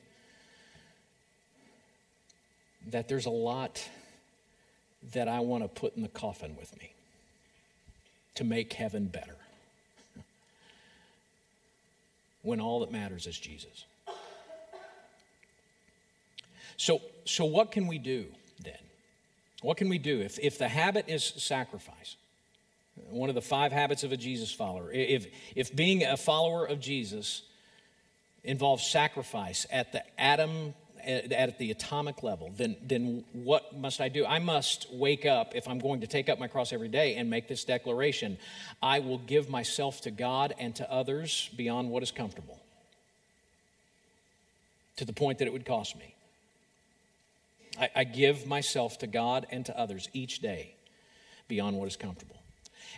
that 2.92 3.08
there's 3.08 3.26
a 3.26 3.32
lot 3.32 3.84
that 5.14 5.28
I 5.28 5.40
want 5.40 5.64
to 5.64 5.68
put 5.68 5.96
in 5.96 6.04
the 6.04 6.10
coffin 6.10 6.56
with 6.56 6.78
me 6.78 6.94
to 8.36 8.44
make 8.44 8.72
heaven 8.74 9.08
better. 9.08 9.36
when 12.44 12.62
all 12.62 12.82
that 12.82 12.92
matters 12.92 13.26
is 13.26 13.36
Jesus. 13.36 13.86
So, 16.78 17.02
so 17.26 17.46
what 17.46 17.72
can 17.72 17.88
we 17.88 17.98
do 17.98 18.28
then? 18.64 18.78
What 19.64 19.78
can 19.78 19.90
we 19.90 19.98
do 19.98 20.22
if, 20.22 20.38
if 20.38 20.60
the 20.60 20.68
habit 20.68 21.06
is 21.08 21.24
sacrifice? 21.24 22.16
One 23.10 23.30
of 23.30 23.34
the 23.34 23.42
five 23.42 23.72
habits 23.72 24.04
of 24.04 24.12
a 24.12 24.18
Jesus 24.18 24.52
follower. 24.52 24.92
If, 24.92 25.26
if 25.56 25.76
being 25.76 26.04
a 26.04 26.16
follower 26.16 26.64
of 26.64 26.80
Jesus 26.80 27.42
involves 28.44 28.86
sacrifice 28.86 29.66
at 29.72 29.92
the 29.92 30.04
atom 30.20 30.74
at 31.06 31.58
the 31.58 31.72
atomic 31.72 32.24
level, 32.24 32.52
then, 32.56 32.76
then 32.82 33.24
what 33.34 33.78
must 33.78 34.02
I 34.02 34.10
do? 34.10 34.26
I 34.26 34.40
must 34.40 34.88
wake 34.92 35.26
up, 35.26 35.56
if 35.56 35.68
I'm 35.68 35.80
going 35.80 36.02
to 36.02 36.08
take 36.08 36.30
up 36.30 36.40
my 36.40 36.48
cross 36.48 36.74
every 36.74 36.90
day 36.90 37.16
and 37.16 37.30
make 37.30 37.48
this 37.48 37.64
declaration 37.64 38.38
I 38.82 39.00
will 39.00 39.18
give 39.18 39.50
myself 39.50 40.02
to 40.02 40.12
God 40.12 40.54
and 40.60 40.76
to 40.76 40.92
others 40.92 41.50
beyond 41.56 41.90
what 41.90 42.04
is 42.04 42.12
comfortable, 42.12 42.60
to 44.98 45.06
the 45.06 45.14
point 45.14 45.40
that 45.40 45.48
it 45.48 45.54
would 45.54 45.66
cost 45.66 45.98
me. 45.98 46.14
I, 47.80 47.90
I 47.96 48.04
give 48.04 48.46
myself 48.46 49.00
to 49.00 49.08
God 49.08 49.48
and 49.52 49.66
to 49.68 49.80
others 49.80 50.10
each 50.14 50.40
day 50.40 50.76
beyond 51.48 51.78
what 51.78 51.88
is 51.88 51.96
comfortable. 51.96 52.39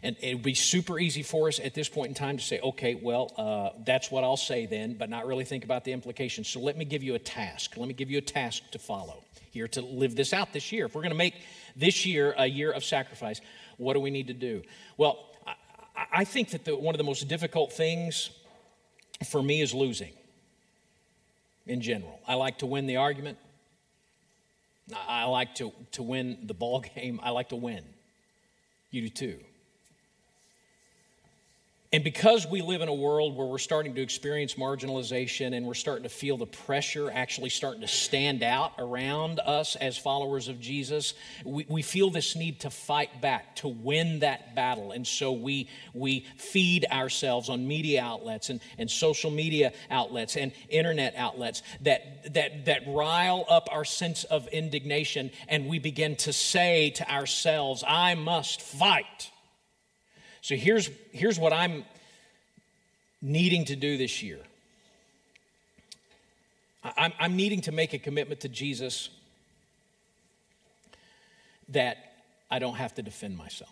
And 0.04 0.15
it 0.21 0.36
would 0.36 0.43
be 0.43 0.54
super 0.54 0.99
easy 0.99 1.23
for 1.23 1.47
us 1.47 1.60
at 1.60 1.73
this 1.73 1.89
point 1.89 2.10
in 2.10 2.15
time 2.15 2.38
to 2.38 2.43
say, 2.43 2.60
okay, 2.60 2.95
well, 2.95 3.32
uh, 3.38 3.77
that's 3.86 4.10
what 4.10 4.23
I'll 4.23 4.38
say 4.38 4.65
then, 4.65 4.95
but 4.95 5.10
not 5.10 5.27
really 5.27 5.45
think 5.45 5.63
about 5.63 5.84
the 5.84 5.91
implications. 5.91 6.47
So 6.47 6.60
let 6.60 6.77
me 6.77 6.86
give 6.86 7.04
you 7.04 7.15
a 7.15 7.19
task. 7.19 7.77
Let 7.77 7.88
me 7.88 7.93
give 7.93 8.10
you 8.10 8.17
a 8.17 8.21
task 8.21 8.63
to 8.71 8.80
follow 8.80 9.23
here 9.51 9.67
to 9.67 9.82
live 9.82 10.15
this 10.15 10.34
out 10.34 10.54
this 10.54 10.71
year. 10.71 10.86
If 10.86 10.95
we're 10.95 11.01
going 11.01 11.12
to 11.12 11.17
make 11.17 11.36
this 11.75 12.06
year 12.06 12.34
a 12.38 12.47
year 12.47 12.71
of 12.71 12.84
sacrifice, 12.84 13.41
what 13.77 13.93
do 13.93 13.99
we 13.99 14.10
need 14.10 14.27
to 14.27 14.34
do? 14.34 14.63
Well, 14.97 15.19
I, 15.45 15.56
I 16.12 16.23
think 16.23 16.51
that 16.51 16.65
the, 16.65 16.75
one 16.75 16.95
of 16.95 16.97
the 16.97 17.04
most 17.04 17.27
difficult 17.27 17.73
things 17.73 18.32
for 19.30 19.43
me 19.43 19.62
is 19.62 19.73
losing 19.73 20.13
in 21.67 21.82
general. 21.82 22.19
I 22.27 22.36
like 22.36 22.60
to 22.60 22.65
win 22.65 22.88
the 22.88 22.97
argument. 22.97 23.38
I 25.08 25.25
like 25.25 25.56
to, 25.56 25.71
to 25.93 26.04
win 26.04 26.39
the 26.43 26.54
ball 26.54 26.82
game. 26.95 27.19
I 27.21 27.30
like 27.30 27.49
to 27.49 27.56
win. 27.56 27.84
You 28.89 29.01
do 29.01 29.10
too. 29.10 29.39
And 31.93 32.06
because 32.06 32.47
we 32.47 32.62
live 32.62 32.82
in 32.82 32.88
a 32.88 32.93
world 32.93 33.36
where 33.36 33.45
we're 33.45 33.58
starting 33.58 33.95
to 33.95 34.01
experience 34.01 34.54
marginalization 34.54 35.54
and 35.54 35.65
we're 35.65 35.73
starting 35.73 36.04
to 36.04 36.10
feel 36.10 36.38
the 36.38 36.45
pressure 36.45 37.12
actually 37.13 37.49
starting 37.49 37.82
to 37.82 37.88
stand 37.89 38.43
out 38.43 38.71
around 38.77 39.41
us 39.41 39.75
as 39.75 39.97
followers 39.97 40.47
of 40.47 40.62
Jesus, 40.62 41.15
we, 41.43 41.65
we 41.67 41.82
feel 41.82 42.10
this 42.10 42.34
need 42.34 42.62
to 42.62 42.69
fight 42.69 43.21
back, 43.21 43.58
to 43.58 43.67
win 43.67 44.19
that 44.19 44.56
battle. 44.56 44.93
And 44.93 45.06
so 45.06 45.34
we, 45.34 45.67
we 45.93 46.25
feed 46.38 46.86
ourselves 46.89 47.49
on 47.49 47.67
media 47.67 48.01
outlets 48.01 48.49
and, 48.49 48.62
and 48.77 48.89
social 48.89 49.30
media 49.30 49.73
outlets 49.89 50.38
and 50.38 50.54
internet 50.69 51.13
outlets 51.17 51.62
that, 51.82 52.34
that, 52.34 52.63
that 52.67 52.84
rile 52.88 53.43
up 53.49 53.67
our 53.69 53.84
sense 53.84 54.23
of 54.23 54.47
indignation. 54.47 55.30
And 55.49 55.67
we 55.67 55.77
begin 55.77 56.15
to 56.17 56.32
say 56.32 56.91
to 56.91 57.12
ourselves, 57.12 57.84
I 57.86 58.15
must 58.15 58.62
fight. 58.62 59.30
So 60.41 60.56
here's, 60.56 60.89
here's 61.12 61.39
what 61.39 61.54
I'm 61.54 61.86
needing 63.21 63.65
to 63.65 63.75
do 63.75 63.97
this 63.97 64.21
year 64.23 64.39
I'm, 66.84 67.13
I'm 67.19 67.36
needing 67.36 67.62
to 67.62 67.71
make 67.71 67.93
a 67.93 67.99
commitment 67.99 68.41
to 68.41 68.49
Jesus 68.49 69.10
that 71.69 71.97
I 72.49 72.58
don't 72.58 72.73
have 72.75 72.95
to 72.95 73.04
defend 73.04 73.38
myself. 73.38 73.71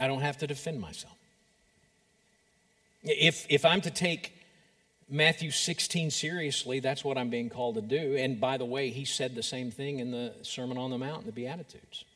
I 0.00 0.06
don't 0.06 0.22
have 0.22 0.38
to 0.38 0.46
defend 0.46 0.80
myself. 0.80 1.14
If, 3.02 3.46
if 3.50 3.66
I'm 3.66 3.82
to 3.82 3.90
take 3.90 4.32
Matthew 5.10 5.50
16 5.50 6.10
seriously, 6.10 6.80
that's 6.80 7.04
what 7.04 7.18
I'm 7.18 7.28
being 7.28 7.50
called 7.50 7.74
to 7.74 7.82
do. 7.82 8.16
And 8.16 8.40
by 8.40 8.56
the 8.56 8.64
way, 8.64 8.88
he 8.88 9.04
said 9.04 9.34
the 9.34 9.42
same 9.42 9.70
thing 9.70 9.98
in 9.98 10.10
the 10.10 10.32
Sermon 10.40 10.78
on 10.78 10.90
the 10.90 10.98
Mount, 10.98 11.26
the 11.26 11.32
Beatitudes 11.32 12.06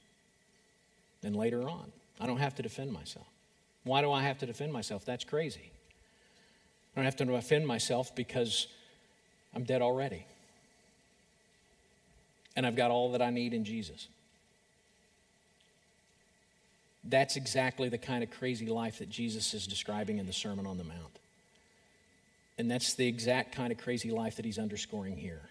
and 1.23 1.37
later 1.37 1.63
on. 1.69 1.93
I 2.21 2.27
don't 2.27 2.39
have 2.39 2.55
to 2.57 2.63
defend 2.63 2.93
myself. 2.93 3.27
Why 3.85 4.03
do 4.03 4.11
I 4.13 4.23
have 4.23 4.39
to 4.39 4.47
defend 4.47 4.73
myself? 4.73 5.05
That's 5.05 5.25
crazy. 5.25 5.71
I 6.95 7.01
don't 7.01 7.05
have 7.05 7.17
to 7.17 7.25
defend 7.25 7.67
myself 7.67 8.15
because 8.15 8.67
I'm 9.55 9.65
dead 9.65 9.83
already. 9.83 10.27
And 12.57 12.67
I've 12.67 12.77
got 12.77 12.91
all 12.91 13.13
that 13.13 13.23
I 13.23 13.31
need 13.31 13.55
in 13.55 13.65
Jesus. 13.65 14.09
That's 17.05 17.37
exactly 17.37 17.89
the 17.89 17.99
kind 17.99 18.23
of 18.23 18.31
crazy 18.31 18.67
life 18.67 18.99
that 18.99 19.09
Jesus 19.09 19.55
is 19.55 19.67
describing 19.67 20.19
in 20.19 20.27
the 20.27 20.33
Sermon 20.33 20.67
on 20.67 20.77
the 20.77 20.85
Mount. 20.85 21.19
And 22.59 22.71
that's 22.71 22.95
the 22.95 23.07
exact 23.07 23.55
kind 23.55 23.71
of 23.71 23.79
crazy 23.79 24.11
life 24.11 24.37
that 24.37 24.45
he's 24.45 24.59
underscoring 24.59 25.17
here. 25.17 25.43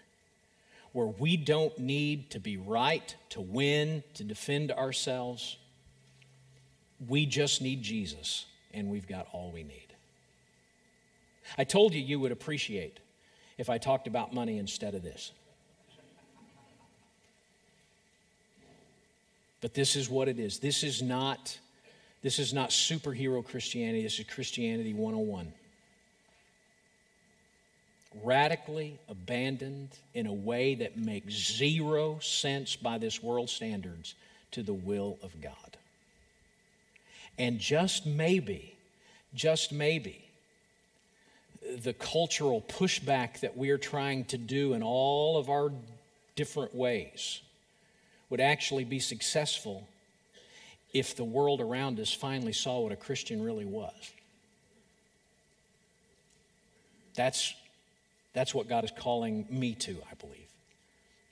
Where 0.92 1.06
we 1.06 1.36
don't 1.36 1.78
need 1.78 2.30
to 2.30 2.40
be 2.40 2.56
right, 2.56 3.14
to 3.30 3.40
win, 3.40 4.02
to 4.14 4.24
defend 4.24 4.72
ourselves 4.72 5.58
we 7.06 7.26
just 7.26 7.62
need 7.62 7.82
Jesus, 7.82 8.46
and 8.74 8.88
we've 8.88 9.06
got 9.06 9.28
all 9.32 9.52
we 9.52 9.62
need. 9.62 9.86
I 11.56 11.64
told 11.64 11.94
you 11.94 12.00
you 12.00 12.18
would 12.20 12.32
appreciate 12.32 12.98
if 13.56 13.70
I 13.70 13.78
talked 13.78 14.06
about 14.06 14.34
money 14.34 14.58
instead 14.58 14.94
of 14.94 15.02
this. 15.02 15.32
But 19.60 19.74
this 19.74 19.96
is 19.96 20.08
what 20.08 20.28
it 20.28 20.38
is. 20.38 20.58
This 20.58 20.82
is 20.82 21.02
not 21.02 21.58
this 22.20 22.40
is 22.40 22.52
not 22.52 22.70
superhero 22.70 23.44
Christianity. 23.44 24.02
This 24.02 24.18
is 24.18 24.26
Christianity 24.26 24.92
101. 24.92 25.52
Radically 28.22 28.98
abandoned 29.08 29.90
in 30.14 30.26
a 30.26 30.32
way 30.32 30.74
that 30.76 30.96
makes 30.96 31.34
zero 31.34 32.18
sense 32.20 32.74
by 32.74 32.98
this 32.98 33.22
world 33.22 33.50
standards 33.50 34.14
to 34.52 34.62
the 34.62 34.72
will 34.72 35.18
of 35.22 35.40
God. 35.40 35.76
And 37.38 37.58
just 37.58 38.06
maybe, 38.06 38.74
just 39.34 39.72
maybe, 39.72 40.24
the 41.82 41.92
cultural 41.92 42.62
pushback 42.62 43.40
that 43.40 43.56
we 43.56 43.70
are 43.70 43.78
trying 43.78 44.24
to 44.26 44.38
do 44.38 44.72
in 44.72 44.82
all 44.82 45.36
of 45.36 45.50
our 45.50 45.70
different 46.34 46.74
ways 46.74 47.40
would 48.30 48.40
actually 48.40 48.84
be 48.84 49.00
successful 49.00 49.86
if 50.92 51.14
the 51.14 51.24
world 51.24 51.60
around 51.60 52.00
us 52.00 52.12
finally 52.12 52.52
saw 52.52 52.80
what 52.80 52.92
a 52.92 52.96
Christian 52.96 53.42
really 53.42 53.64
was. 53.64 53.92
That's, 57.14 57.52
that's 58.32 58.54
what 58.54 58.68
God 58.68 58.84
is 58.84 58.92
calling 58.96 59.46
me 59.50 59.74
to, 59.76 59.96
I 60.10 60.14
believe. 60.14 60.48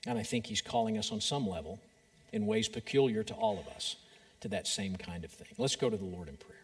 And 0.05 0.17
I 0.17 0.23
think 0.23 0.45
He's 0.45 0.61
calling 0.61 0.97
us 0.97 1.11
on 1.11 1.21
some 1.21 1.47
level, 1.47 1.79
in 2.33 2.45
ways 2.45 2.67
peculiar 2.67 3.23
to 3.23 3.33
all 3.33 3.59
of 3.59 3.67
us, 3.67 3.95
to 4.41 4.47
that 4.49 4.67
same 4.67 4.95
kind 4.95 5.23
of 5.23 5.31
thing. 5.31 5.47
Let's 5.57 5.75
go 5.75 5.89
to 5.89 5.97
the 5.97 6.05
Lord 6.05 6.27
in 6.27 6.37
prayer. 6.37 6.56